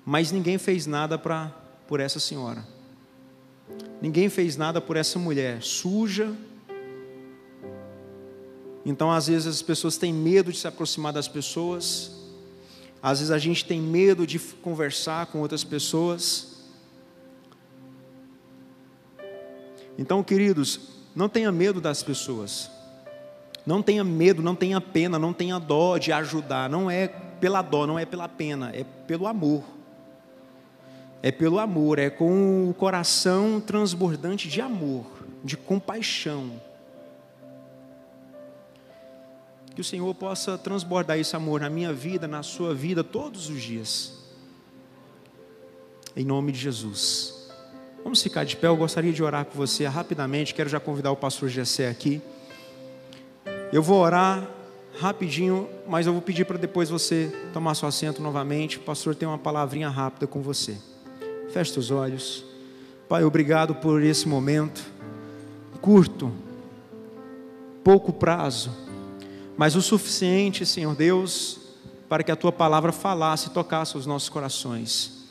mas 0.06 0.32
ninguém 0.32 0.58
fez 0.58 0.88
nada 0.88 1.18
para 1.18 1.52
por 1.88 2.00
essa 2.00 2.20
senhora. 2.20 2.66
Ninguém 4.02 4.30
fez 4.30 4.58
nada 4.58 4.82
por 4.82 4.98
essa 4.98 5.18
mulher 5.18 5.62
suja. 5.62 6.36
Então, 8.86 9.12
às 9.12 9.28
vezes, 9.28 9.48
as 9.48 9.62
pessoas 9.62 9.98
têm 9.98 10.14
medo 10.14 10.52
de 10.52 10.58
se 10.58 10.68
aproximar 10.68 11.14
das 11.14 11.28
pessoas. 11.28 12.12
Às 13.02 13.20
vezes, 13.20 13.32
a 13.32 13.38
gente 13.38 13.64
tem 13.64 13.82
medo 13.82 14.28
de 14.28 14.38
conversar 14.38 15.28
com 15.28 15.40
outras 15.40 15.64
pessoas. 15.64 16.64
Então, 19.98 20.24
queridos, 20.24 20.80
não 21.16 21.30
tenha 21.30 21.52
medo 21.52 21.80
das 21.80 22.04
pessoas. 22.04 22.70
Não 23.66 23.82
tenha 23.82 24.04
medo, 24.04 24.42
não 24.42 24.56
tenha 24.56 24.82
pena, 24.82 25.18
não 25.18 25.32
tenha 25.32 25.60
dó 25.60 25.98
de 25.98 26.12
ajudar. 26.12 26.70
Não 26.70 26.92
é 26.92 27.08
pela 27.08 27.62
dó, 27.62 27.88
não 27.88 27.98
é 27.98 28.06
pela 28.06 28.28
pena, 28.28 28.72
é 28.74 28.84
pelo 28.84 29.28
amor. 29.28 29.64
É 31.26 31.32
pelo 31.32 31.58
amor, 31.58 32.00
é 32.00 32.10
com 32.10 32.70
o 32.70 32.74
coração 32.74 33.62
transbordante 33.62 34.50
de 34.50 34.60
amor, 34.60 35.06
de 35.42 35.56
compaixão. 35.56 36.62
Que 39.74 39.80
o 39.80 39.84
Senhor 39.86 40.14
possa 40.16 40.58
transbordar 40.58 41.18
esse 41.18 41.34
amor 41.34 41.62
na 41.62 41.70
minha 41.70 41.94
vida, 41.94 42.28
na 42.28 42.44
sua 42.44 42.76
vida, 42.76 43.06
todos 43.06 43.48
os 43.50 43.62
dias. 43.62 44.22
Em 46.14 46.26
nome 46.26 46.52
de 46.52 46.60
Jesus. 46.60 47.50
Vamos 48.04 48.22
ficar 48.22 48.44
de 48.44 48.58
pé, 48.58 48.68
eu 48.68 48.76
gostaria 48.76 49.14
de 49.14 49.24
orar 49.24 49.46
com 49.46 49.58
você 49.58 49.86
rapidamente. 49.86 50.54
Quero 50.54 50.70
já 50.70 50.80
convidar 50.80 51.12
o 51.12 51.16
pastor 51.16 51.48
Gessé 51.48 51.88
aqui. 51.88 52.22
Eu 53.72 53.82
vou 53.82 54.02
orar 54.02 54.46
rapidinho, 55.00 55.70
mas 55.88 56.06
eu 56.06 56.12
vou 56.12 56.22
pedir 56.22 56.44
para 56.46 56.58
depois 56.58 56.90
você 56.90 57.34
tomar 57.54 57.76
seu 57.76 57.88
assento 57.88 58.22
novamente. 58.22 58.78
O 58.78 58.82
pastor 58.82 59.16
tem 59.16 59.26
uma 59.26 59.38
palavrinha 59.38 59.88
rápida 59.88 60.28
com 60.28 60.42
você. 60.42 60.78
Feche 61.54 61.78
os 61.78 61.92
olhos. 61.92 62.44
Pai, 63.08 63.24
obrigado 63.24 63.76
por 63.76 64.02
esse 64.02 64.28
momento. 64.28 64.82
Curto, 65.80 66.32
pouco 67.84 68.12
prazo, 68.12 68.72
mas 69.56 69.76
o 69.76 69.82
suficiente, 69.82 70.66
Senhor 70.66 70.96
Deus, 70.96 71.60
para 72.10 72.24
que 72.24 72.32
a 72.32 72.36
tua 72.36 72.52
palavra 72.52 72.92
falasse 72.92 73.50
e 73.50 73.52
tocasse 73.52 73.96
os 73.96 74.08
nossos 74.08 74.30
corações. 74.30 75.28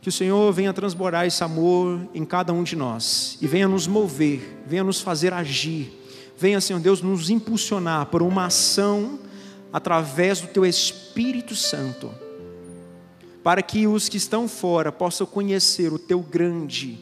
Que 0.00 0.08
o 0.08 0.12
Senhor 0.12 0.50
venha 0.54 0.72
transbordar 0.72 1.26
esse 1.26 1.44
amor 1.44 2.00
em 2.14 2.24
cada 2.24 2.50
um 2.50 2.62
de 2.62 2.74
nós. 2.74 3.36
E 3.42 3.46
venha 3.46 3.68
nos 3.68 3.86
mover, 3.86 4.62
venha 4.66 4.82
nos 4.82 5.02
fazer 5.02 5.34
agir, 5.34 5.92
venha, 6.34 6.62
Senhor 6.62 6.80
Deus, 6.80 7.02
nos 7.02 7.28
impulsionar 7.28 8.06
por 8.06 8.22
uma 8.22 8.46
ação 8.46 9.18
através 9.70 10.40
do 10.40 10.46
Teu 10.46 10.64
Espírito 10.64 11.54
Santo, 11.54 12.10
para 13.48 13.62
que 13.62 13.86
os 13.86 14.10
que 14.10 14.18
estão 14.18 14.46
fora 14.46 14.92
possam 14.92 15.26
conhecer 15.26 15.90
o 15.90 15.98
Teu 15.98 16.20
grande, 16.20 16.98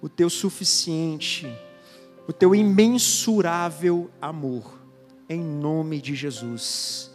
o 0.00 0.08
Teu 0.08 0.30
suficiente, 0.30 1.46
o 2.26 2.32
Teu 2.32 2.54
imensurável 2.54 4.10
amor, 4.18 4.80
em 5.28 5.38
nome 5.38 6.00
de 6.00 6.14
Jesus. 6.14 7.10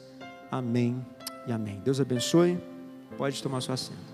Amém 0.52 1.04
e 1.48 1.52
amém. 1.52 1.82
Deus 1.84 2.00
abençoe. 2.00 2.60
Pode 3.18 3.42
tomar 3.42 3.60
sua 3.62 3.74
assento. 3.74 4.11